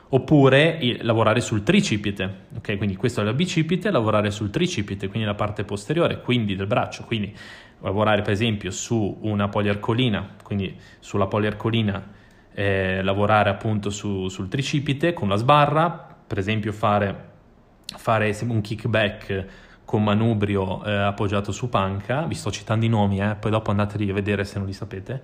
Oppure 0.09 0.99
lavorare 1.01 1.41
sul 1.41 1.65
tricipite, 1.65 2.47
ok? 2.57 2.77
Quindi 2.77 2.95
questo 2.95 3.23
è 3.23 3.25
la 3.25 3.33
bicipite, 3.33 3.91
lavorare 3.91 4.31
sul 4.31 4.51
tricipite, 4.51 5.09
quindi 5.09 5.27
la 5.27 5.35
parte 5.35 5.65
posteriore, 5.65 6.21
quindi 6.21 6.55
del 6.55 6.69
braccio, 6.69 7.03
quindi 7.05 7.35
lavorare 7.81 8.23
per 8.23 8.33
esempio 8.33 8.71
su 8.71 9.19
una 9.23 9.49
poliarcolina, 9.49 10.37
quindi 10.45 10.77
sulla 11.01 11.27
poliarcolina 11.27 12.15
eh, 12.55 13.03
lavorare 13.03 13.51
appunto 13.51 13.91
su, 13.91 14.29
sul 14.29 14.49
tricipite 14.49 15.13
con 15.13 15.29
la 15.29 15.37
sbarra, 15.37 16.17
per 16.27 16.39
esempio 16.39 16.73
fare, 16.73 17.29
fare 17.85 18.35
un 18.47 18.61
kickback 18.61 19.47
con 19.87 20.03
manubrio 20.03 20.85
eh, 20.85 20.93
appoggiato 20.93 21.53
su 21.53 21.69
panca, 21.69 22.23
vi 22.23 22.35
sto 22.35 22.51
citando 22.51 22.85
i 22.85 22.89
nomi, 22.89 23.21
eh, 23.21 23.37
poi 23.37 23.53
dopo 23.53 23.71
andatevi 23.71 24.11
a 24.11 24.13
vedere 24.13 24.45
se 24.45 24.59
non 24.59 24.67
li 24.67 24.73
sapete, 24.73 25.23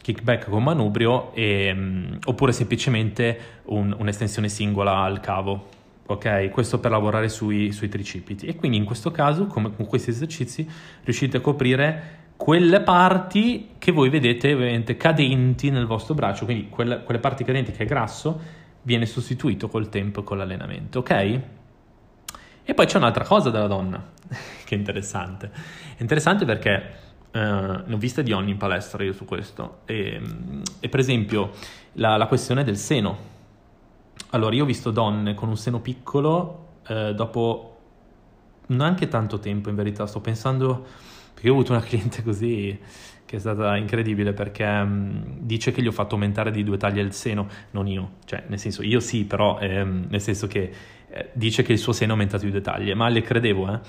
kickback 0.00 0.48
con 0.48 0.62
manubrio 0.62 1.34
e, 1.34 1.72
um, 1.72 2.16
oppure 2.24 2.52
semplicemente 2.52 3.38
un, 3.64 3.94
un'estensione 3.98 4.48
singola 4.48 4.98
al 4.98 5.18
cavo, 5.18 5.66
ok? 6.06 6.50
Questo 6.50 6.78
per 6.78 6.92
lavorare 6.92 7.28
sui, 7.28 7.72
sui 7.72 7.88
tricipiti 7.88 8.46
e 8.46 8.54
quindi 8.54 8.76
in 8.76 8.84
questo 8.84 9.10
caso, 9.10 9.48
come 9.48 9.74
con 9.74 9.86
questi 9.86 10.10
esercizi, 10.10 10.66
riuscite 11.02 11.38
a 11.38 11.40
coprire 11.40 12.18
quelle 12.36 12.82
parti 12.82 13.70
che 13.76 13.90
voi 13.90 14.08
vedete 14.08 14.52
ovviamente 14.52 14.96
cadenti 14.96 15.70
nel 15.70 15.86
vostro 15.86 16.14
braccio, 16.14 16.44
quindi 16.44 16.68
quelle, 16.68 17.02
quelle 17.02 17.18
parti 17.18 17.42
cadenti 17.42 17.72
che 17.72 17.82
è 17.82 17.86
grasso 17.86 18.40
viene 18.82 19.04
sostituito 19.04 19.66
col 19.66 19.88
tempo 19.88 20.20
e 20.20 20.22
con 20.22 20.38
l'allenamento, 20.38 21.00
ok? 21.00 21.40
E 22.68 22.74
poi 22.74 22.86
c'è 22.86 22.96
un'altra 22.96 23.22
cosa 23.22 23.48
della 23.50 23.68
donna, 23.68 24.02
che 24.64 24.74
è 24.74 24.76
interessante. 24.76 25.52
È 25.96 26.02
interessante 26.02 26.44
perché 26.44 26.94
eh, 27.30 27.38
ne 27.38 27.94
ho 27.94 27.96
viste 27.96 28.24
di 28.24 28.32
ogni 28.32 28.50
in 28.50 28.56
palestra 28.56 29.04
io 29.04 29.12
su 29.12 29.24
questo. 29.24 29.82
E, 29.84 30.20
e 30.80 30.88
per 30.88 30.98
esempio 30.98 31.52
la, 31.92 32.16
la, 32.16 32.26
questione 32.26 32.64
del 32.64 32.76
seno. 32.76 33.34
Allora, 34.30 34.52
io 34.56 34.64
ho 34.64 34.66
visto 34.66 34.90
donne 34.90 35.34
con 35.34 35.48
un 35.48 35.56
seno 35.56 35.78
piccolo 35.78 36.80
eh, 36.88 37.14
dopo 37.14 37.78
neanche 38.66 39.06
tanto 39.06 39.38
tempo, 39.38 39.68
in 39.68 39.76
verità. 39.76 40.04
Sto 40.08 40.20
pensando, 40.20 40.84
perché 41.34 41.48
ho 41.48 41.52
avuto 41.52 41.70
una 41.70 41.82
cliente 41.86 42.24
così 42.24 42.76
che 43.26 43.36
è 43.36 43.38
stata 43.40 43.76
incredibile 43.76 44.32
perché 44.32 44.64
um, 44.64 45.38
dice 45.40 45.72
che 45.72 45.82
gli 45.82 45.88
ho 45.88 45.92
fatto 45.92 46.14
aumentare 46.14 46.52
di 46.52 46.62
due 46.62 46.76
taglie 46.78 47.02
il 47.02 47.12
seno, 47.12 47.48
non 47.72 47.86
io, 47.88 48.14
cioè 48.24 48.44
nel 48.46 48.58
senso 48.58 48.82
io 48.82 49.00
sì, 49.00 49.24
però 49.24 49.58
ehm, 49.58 50.06
nel 50.08 50.20
senso 50.20 50.46
che 50.46 50.72
dice 51.32 51.62
che 51.62 51.72
il 51.72 51.78
suo 51.78 51.92
seno 51.92 52.10
è 52.10 52.14
aumentato 52.14 52.44
di 52.44 52.50
due 52.50 52.60
taglie, 52.60 52.94
ma 52.94 53.08
le 53.08 53.22
credevo, 53.22 53.72
eh? 53.72 53.80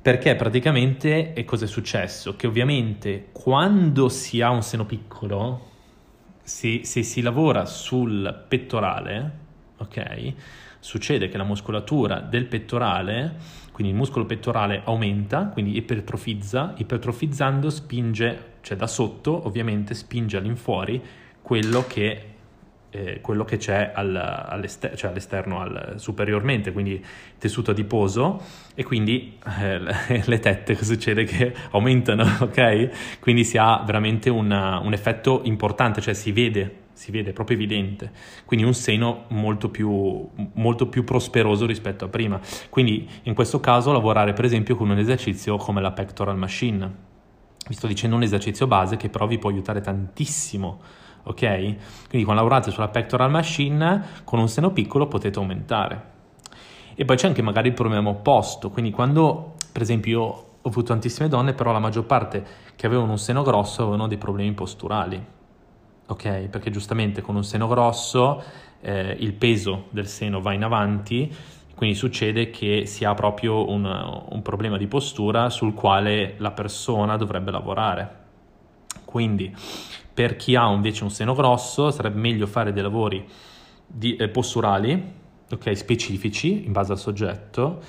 Perché 0.00 0.36
praticamente 0.36 1.32
e 1.32 1.44
cosa 1.44 1.64
è 1.64 1.68
successo? 1.68 2.36
Che 2.36 2.46
ovviamente 2.46 3.28
quando 3.32 4.08
si 4.08 4.40
ha 4.40 4.50
un 4.50 4.62
seno 4.62 4.84
piccolo, 4.84 5.70
se, 6.42 6.84
se 6.84 7.02
si 7.02 7.22
lavora 7.22 7.64
sul 7.64 8.44
pettorale, 8.46 9.30
ok? 9.78 10.34
Succede 10.78 11.28
che 11.28 11.36
la 11.36 11.42
muscolatura 11.42 12.20
del 12.20 12.46
pettorale, 12.46 13.34
quindi 13.72 13.92
il 13.92 13.98
muscolo 13.98 14.26
pettorale 14.26 14.82
aumenta, 14.84 15.46
quindi 15.46 15.76
ipertrofizza, 15.76 16.74
ipertrofizzando 16.76 17.68
spinge, 17.68 18.52
cioè 18.60 18.76
da 18.76 18.86
sotto 18.86 19.44
ovviamente 19.46 19.94
spinge 19.94 20.36
all'infuori 20.36 21.02
quello 21.42 21.84
che 21.88 22.35
eh, 22.96 23.20
quello 23.20 23.44
che 23.44 23.58
c'è 23.58 23.92
al, 23.94 24.16
all'esterno, 24.16 24.96
cioè 24.96 25.10
all'esterno 25.10 25.60
al, 25.60 25.94
superiormente, 25.96 26.72
quindi 26.72 27.04
tessuto 27.38 27.72
adiposo 27.72 28.40
e 28.74 28.84
quindi 28.84 29.38
eh, 29.60 29.78
le 30.24 30.38
tette 30.38 30.82
succede 30.82 31.24
che 31.24 31.54
aumentano, 31.72 32.24
ok? 32.40 33.18
Quindi 33.20 33.44
si 33.44 33.58
ha 33.58 33.82
veramente 33.84 34.30
una, 34.30 34.78
un 34.78 34.92
effetto 34.94 35.42
importante, 35.44 36.00
cioè 36.00 36.14
si 36.14 36.32
vede 36.32 36.84
si 36.96 37.10
vede 37.10 37.34
proprio 37.34 37.58
evidente, 37.58 38.10
quindi 38.46 38.64
un 38.64 38.72
seno 38.72 39.24
molto 39.28 39.68
più, 39.68 40.26
molto 40.54 40.88
più, 40.88 41.04
prosperoso 41.04 41.66
rispetto 41.66 42.06
a 42.06 42.08
prima. 42.08 42.40
Quindi 42.70 43.06
in 43.24 43.34
questo 43.34 43.60
caso 43.60 43.92
lavorare 43.92 44.32
per 44.32 44.46
esempio 44.46 44.76
con 44.76 44.88
un 44.88 44.96
esercizio 44.96 45.58
come 45.58 45.82
la 45.82 45.92
pectoral 45.92 46.38
machine. 46.38 46.90
Vi 47.68 47.74
sto 47.74 47.86
dicendo 47.86 48.16
un 48.16 48.22
esercizio 48.22 48.66
base 48.66 48.96
che 48.96 49.10
però 49.10 49.26
vi 49.26 49.36
può 49.36 49.50
aiutare 49.50 49.82
tantissimo, 49.82 50.80
ok? 51.26 51.38
Quindi 52.08 52.24
quando 52.24 52.42
lavorate 52.42 52.70
sulla 52.70 52.88
pectoral 52.88 53.30
machine 53.30 54.02
con 54.24 54.38
un 54.38 54.48
seno 54.48 54.70
piccolo 54.70 55.06
potete 55.06 55.38
aumentare. 55.38 56.14
E 56.94 57.04
poi 57.04 57.16
c'è 57.16 57.26
anche 57.26 57.42
magari 57.42 57.68
il 57.68 57.74
problema 57.74 58.08
opposto, 58.08 58.70
quindi 58.70 58.90
quando 58.90 59.54
per 59.70 59.82
esempio 59.82 60.10
io 60.10 60.22
ho 60.22 60.68
avuto 60.68 60.86
tantissime 60.88 61.28
donne, 61.28 61.52
però 61.52 61.72
la 61.72 61.78
maggior 61.78 62.04
parte 62.04 62.44
che 62.74 62.86
avevano 62.86 63.12
un 63.12 63.18
seno 63.18 63.42
grosso 63.42 63.82
avevano 63.82 64.08
dei 64.08 64.18
problemi 64.18 64.52
posturali 64.52 65.34
ok? 66.06 66.48
Perché 66.48 66.70
giustamente 66.70 67.20
con 67.20 67.36
un 67.36 67.44
seno 67.44 67.66
grosso 67.66 68.42
eh, 68.80 69.16
il 69.18 69.32
peso 69.34 69.86
del 69.90 70.06
seno 70.06 70.40
va 70.40 70.52
in 70.52 70.62
avanti, 70.62 71.34
quindi 71.74 71.96
succede 71.96 72.50
che 72.50 72.86
si 72.86 73.04
ha 73.04 73.14
proprio 73.14 73.68
un, 73.68 73.84
un 73.84 74.42
problema 74.42 74.76
di 74.76 74.86
postura 74.86 75.50
sul 75.50 75.74
quale 75.74 76.34
la 76.38 76.52
persona 76.52 77.16
dovrebbe 77.16 77.50
lavorare. 77.50 78.24
Quindi 79.04 79.54
per 80.16 80.36
chi 80.36 80.56
ha 80.56 80.66
invece 80.72 81.04
un 81.04 81.10
seno 81.10 81.34
grosso 81.34 81.90
sarebbe 81.90 82.18
meglio 82.18 82.46
fare 82.46 82.72
dei 82.72 82.82
lavori 82.82 83.22
di, 83.86 84.16
eh, 84.16 84.28
posturali, 84.28 85.12
ok, 85.50 85.76
specifici 85.76 86.64
in 86.64 86.72
base 86.72 86.92
al 86.92 86.98
soggetto 86.98 87.82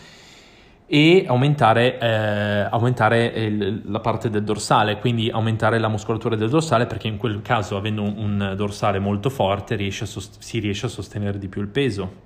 e 0.85 1.23
aumentare, 1.25 1.97
eh, 1.97 2.67
aumentare 2.69 3.27
il, 3.27 3.81
la 3.85 4.01
parte 4.01 4.29
del 4.29 4.43
dorsale, 4.43 4.99
quindi 4.99 5.29
aumentare 5.29 5.79
la 5.79 5.87
muscolatura 5.87 6.35
del 6.35 6.49
dorsale 6.49 6.85
perché 6.85 7.07
in 7.07 7.15
quel 7.15 7.41
caso 7.41 7.77
avendo 7.77 8.01
un, 8.01 8.15
un 8.17 8.53
dorsale 8.57 8.99
molto 8.99 9.29
forte 9.29 9.77
riesce 9.77 10.05
sost- 10.05 10.41
si 10.41 10.59
riesce 10.59 10.87
a 10.87 10.89
sostenere 10.89 11.37
di 11.37 11.47
più 11.47 11.61
il 11.61 11.69
peso. 11.69 12.25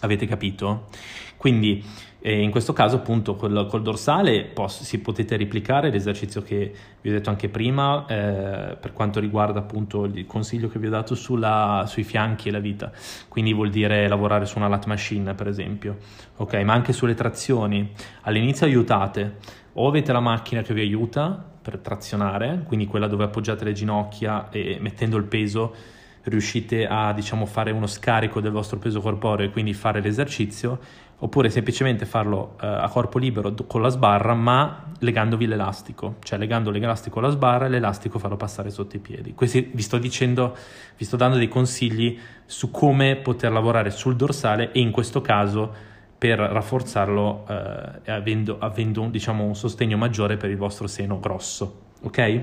Avete 0.00 0.26
capito? 0.26 0.88
Quindi 1.36 1.84
e 2.22 2.42
in 2.42 2.50
questo 2.50 2.72
caso 2.74 2.96
appunto 2.96 3.34
col, 3.34 3.66
col 3.68 3.82
dorsale 3.82 4.44
posso, 4.44 4.84
si 4.84 5.00
potete 5.00 5.36
replicare 5.36 5.90
l'esercizio 5.90 6.42
che 6.42 6.72
vi 7.00 7.08
ho 7.08 7.12
detto 7.12 7.30
anche 7.30 7.48
prima 7.48 8.04
eh, 8.06 8.76
per 8.76 8.92
quanto 8.92 9.20
riguarda 9.20 9.60
appunto 9.60 10.04
il 10.04 10.26
consiglio 10.26 10.68
che 10.68 10.78
vi 10.78 10.86
ho 10.86 10.90
dato 10.90 11.14
sulla, 11.14 11.84
sui 11.86 12.04
fianchi 12.04 12.48
e 12.48 12.52
la 12.52 12.58
vita, 12.58 12.92
quindi 13.28 13.54
vuol 13.54 13.70
dire 13.70 14.06
lavorare 14.06 14.44
su 14.44 14.58
una 14.58 14.68
lat 14.68 14.84
machine 14.84 15.34
per 15.34 15.48
esempio, 15.48 15.96
ok, 16.36 16.54
ma 16.62 16.74
anche 16.74 16.92
sulle 16.92 17.14
trazioni, 17.14 17.90
all'inizio 18.22 18.66
aiutate, 18.66 19.36
o 19.74 19.88
avete 19.88 20.12
la 20.12 20.20
macchina 20.20 20.62
che 20.62 20.74
vi 20.74 20.80
aiuta 20.80 21.42
per 21.62 21.78
trazionare, 21.78 22.64
quindi 22.66 22.86
quella 22.86 23.06
dove 23.06 23.24
appoggiate 23.24 23.64
le 23.64 23.72
ginocchia 23.72 24.50
e 24.50 24.78
mettendo 24.80 25.16
il 25.16 25.24
peso 25.24 25.74
riuscite 26.22 26.86
a 26.86 27.12
diciamo 27.12 27.46
fare 27.46 27.70
uno 27.70 27.86
scarico 27.86 28.40
del 28.40 28.52
vostro 28.52 28.78
peso 28.78 29.00
corporeo 29.00 29.46
e 29.46 29.50
quindi 29.50 29.72
fare 29.72 30.00
l'esercizio 30.00 30.78
oppure 31.22 31.50
semplicemente 31.50 32.06
farlo 32.06 32.56
eh, 32.60 32.66
a 32.66 32.88
corpo 32.88 33.18
libero 33.18 33.54
con 33.66 33.82
la 33.82 33.88
sbarra 33.88 34.34
ma 34.34 34.84
legandovi 35.00 35.46
l'elastico, 35.46 36.16
cioè 36.22 36.38
legando 36.38 36.70
l'elastico 36.70 37.18
alla 37.18 37.30
sbarra 37.30 37.66
e 37.66 37.68
l'elastico 37.68 38.18
farlo 38.18 38.36
passare 38.36 38.70
sotto 38.70 38.96
i 38.96 38.98
piedi. 38.98 39.34
Questi 39.34 39.70
vi 39.72 39.82
sto 39.82 39.98
dicendo, 39.98 40.56
vi 40.96 41.04
sto 41.04 41.16
dando 41.16 41.36
dei 41.36 41.48
consigli 41.48 42.18
su 42.44 42.70
come 42.70 43.16
poter 43.16 43.52
lavorare 43.52 43.90
sul 43.90 44.16
dorsale 44.16 44.72
e 44.72 44.80
in 44.80 44.90
questo 44.90 45.20
caso 45.20 45.88
per 46.16 46.38
rafforzarlo 46.38 47.46
eh, 47.48 48.10
avendo, 48.10 48.58
avendo 48.58 49.06
diciamo, 49.06 49.44
un 49.44 49.56
sostegno 49.56 49.96
maggiore 49.96 50.36
per 50.36 50.50
il 50.50 50.56
vostro 50.56 50.86
seno 50.86 51.18
grosso, 51.18 51.80
ok? 52.02 52.42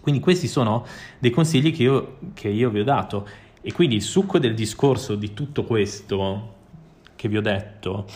Quindi 0.00 0.20
questi 0.20 0.48
sono 0.48 0.84
dei 1.18 1.30
consigli 1.30 1.72
che 1.72 1.82
io, 1.82 2.16
che 2.34 2.48
io 2.48 2.70
vi 2.70 2.80
ho 2.80 2.84
dato 2.84 3.28
e 3.60 3.72
quindi 3.72 3.96
il 3.96 4.02
succo 4.02 4.38
del 4.38 4.54
discorso 4.54 5.14
di 5.14 5.34
tutto 5.34 5.64
questo 5.64 6.58
che 7.20 7.28
vi 7.28 7.36
ho 7.36 7.42
detto 7.42 8.06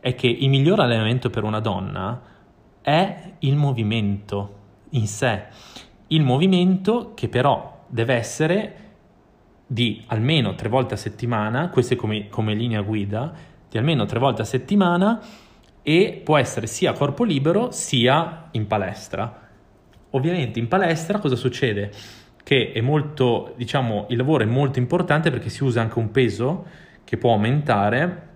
è 0.00 0.16
che 0.16 0.26
il 0.26 0.48
miglior 0.48 0.80
allenamento 0.80 1.30
per 1.30 1.44
una 1.44 1.60
donna 1.60 2.20
è 2.82 3.34
il 3.38 3.54
movimento 3.54 4.58
in 4.90 5.06
sé. 5.06 5.44
Il 6.08 6.22
movimento 6.22 7.12
che 7.14 7.28
però 7.28 7.84
deve 7.86 8.14
essere 8.14 8.76
di 9.64 10.02
almeno 10.08 10.56
tre 10.56 10.68
volte 10.68 10.94
a 10.94 10.96
settimana, 10.96 11.68
questo 11.68 11.94
è 11.94 11.96
come, 11.96 12.28
come 12.28 12.54
linea 12.54 12.80
guida, 12.82 13.32
di 13.70 13.78
almeno 13.78 14.04
tre 14.06 14.18
volte 14.18 14.42
a 14.42 14.44
settimana 14.44 15.22
e 15.80 16.20
può 16.24 16.36
essere 16.36 16.66
sia 16.66 16.90
a 16.90 16.94
corpo 16.94 17.22
libero 17.22 17.70
sia 17.70 18.48
in 18.50 18.66
palestra. 18.66 19.40
Ovviamente 20.10 20.58
in 20.58 20.66
palestra 20.66 21.20
cosa 21.20 21.36
succede? 21.36 21.92
Che 22.42 22.72
è 22.72 22.80
molto, 22.80 23.54
diciamo, 23.56 24.06
il 24.08 24.16
lavoro 24.16 24.42
è 24.42 24.46
molto 24.46 24.80
importante 24.80 25.30
perché 25.30 25.48
si 25.48 25.62
usa 25.62 25.80
anche 25.80 26.00
un 26.00 26.10
peso 26.10 26.66
che 27.04 27.16
può 27.16 27.32
aumentare 27.32 28.30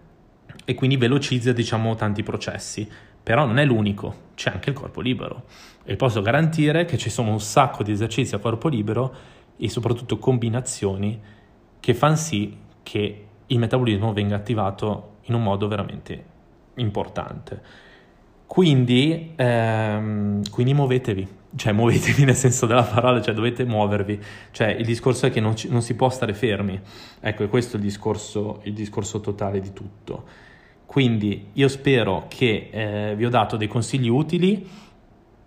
e 0.66 0.74
quindi 0.74 0.98
velocizza 0.98 1.52
diciamo 1.52 1.94
tanti 1.94 2.22
processi. 2.22 2.86
Però 3.22 3.46
non 3.46 3.58
è 3.58 3.64
l'unico, 3.64 4.30
c'è 4.34 4.50
anche 4.50 4.70
il 4.70 4.76
corpo 4.76 5.00
libero 5.00 5.44
e 5.84 5.96
posso 5.96 6.20
garantire 6.20 6.84
che 6.84 6.98
ci 6.98 7.08
sono 7.08 7.30
un 7.30 7.40
sacco 7.40 7.82
di 7.82 7.92
esercizi 7.92 8.34
a 8.34 8.38
corpo 8.38 8.68
libero 8.68 9.14
e 9.56 9.68
soprattutto 9.70 10.18
combinazioni 10.18 11.18
che 11.80 11.94
fanno 11.94 12.16
sì 12.16 12.56
che 12.82 13.26
il 13.46 13.58
metabolismo 13.58 14.12
venga 14.12 14.36
attivato 14.36 15.14
in 15.22 15.34
un 15.34 15.42
modo 15.42 15.68
veramente 15.68 16.24
importante. 16.74 17.62
Quindi, 18.46 19.32
ehm, 19.34 20.48
quindi 20.50 20.72
muovetevi, 20.72 21.28
cioè 21.56 21.72
muovetevi 21.72 22.24
nel 22.24 22.36
senso 22.36 22.66
della 22.66 22.84
parola, 22.84 23.20
cioè 23.20 23.34
dovete 23.34 23.64
muovervi, 23.64 24.22
cioè 24.52 24.68
il 24.68 24.84
discorso 24.84 25.26
è 25.26 25.30
che 25.30 25.40
non, 25.40 25.56
ci, 25.56 25.68
non 25.68 25.82
si 25.82 25.94
può 25.94 26.08
stare 26.10 26.32
fermi, 26.32 26.80
ecco, 27.20 27.48
questo 27.48 27.76
è 27.76 27.78
il 27.80 27.84
discorso, 27.84 28.60
il 28.64 28.72
discorso 28.72 29.20
totale 29.20 29.60
di 29.60 29.72
tutto. 29.72 30.24
Quindi 30.86 31.48
io 31.54 31.68
spero 31.68 32.26
che 32.28 32.70
eh, 32.70 33.14
vi 33.16 33.26
ho 33.26 33.28
dato 33.28 33.56
dei 33.56 33.68
consigli 33.68 34.08
utili, 34.08 34.66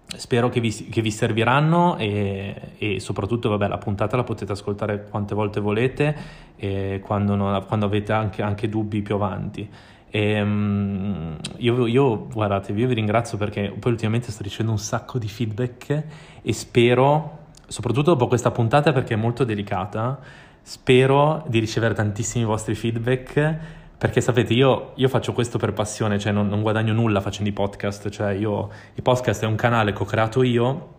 spero 0.05 0.49
che 0.49 0.59
vi, 0.59 0.71
che 0.71 1.01
vi 1.01 1.11
serviranno 1.11 1.97
e, 1.97 2.73
e, 2.77 2.99
soprattutto 2.99 3.49
vabbè, 3.49 3.67
la 3.67 3.77
puntata 3.77 4.17
la 4.17 4.23
potete 4.23 4.51
ascoltare 4.51 5.05
quante 5.09 5.35
volte 5.35 5.59
volete 5.59 6.15
eh, 6.57 7.01
quando, 7.03 7.35
non, 7.35 7.63
quando, 7.67 7.85
avete 7.85 8.11
anche, 8.11 8.41
anche, 8.41 8.67
dubbi 8.67 9.01
più 9.01 9.15
avanti. 9.15 9.67
E, 10.11 10.41
um, 10.41 11.37
io, 11.57 11.87
io, 11.87 12.27
guardate, 12.27 12.73
io 12.73 12.87
vi 12.87 12.93
ringrazio 12.93 13.37
perché 13.37 13.73
poi 13.79 13.91
ultimamente 13.91 14.31
sto 14.31 14.43
ricevendo 14.43 14.73
un 14.73 14.79
sacco 14.79 15.17
di 15.19 15.27
feedback 15.27 16.03
e 16.41 16.53
spero, 16.53 17.45
soprattutto 17.67 18.11
dopo 18.11 18.27
questa 18.27 18.51
puntata 18.51 18.91
perché 18.91 19.13
è 19.13 19.17
molto 19.17 19.43
delicata, 19.43 20.19
spero 20.61 21.45
di 21.47 21.59
ricevere 21.59 21.93
tantissimi 21.93 22.43
vostri 22.43 22.75
feedback 22.75 23.77
perché 23.99 24.21
sapete, 24.21 24.53
io, 24.53 24.93
io, 24.95 25.09
faccio 25.09 25.33
questo 25.33 25.57
per 25.57 25.73
passione, 25.73 26.17
cioè 26.19 26.31
non, 26.31 26.47
non, 26.47 26.61
guadagno 26.61 26.93
nulla 26.93 27.19
facendo 27.19 27.49
i 27.49 27.53
podcast, 27.53 28.07
cioè 28.07 28.31
io, 28.31 28.71
i 28.95 29.01
podcast 29.01 29.43
è 29.43 29.45
un 29.45 29.55
canale 29.55 29.91
che 29.91 30.01
ho 30.01 30.05
creato 30.05 30.41
io 30.41 30.93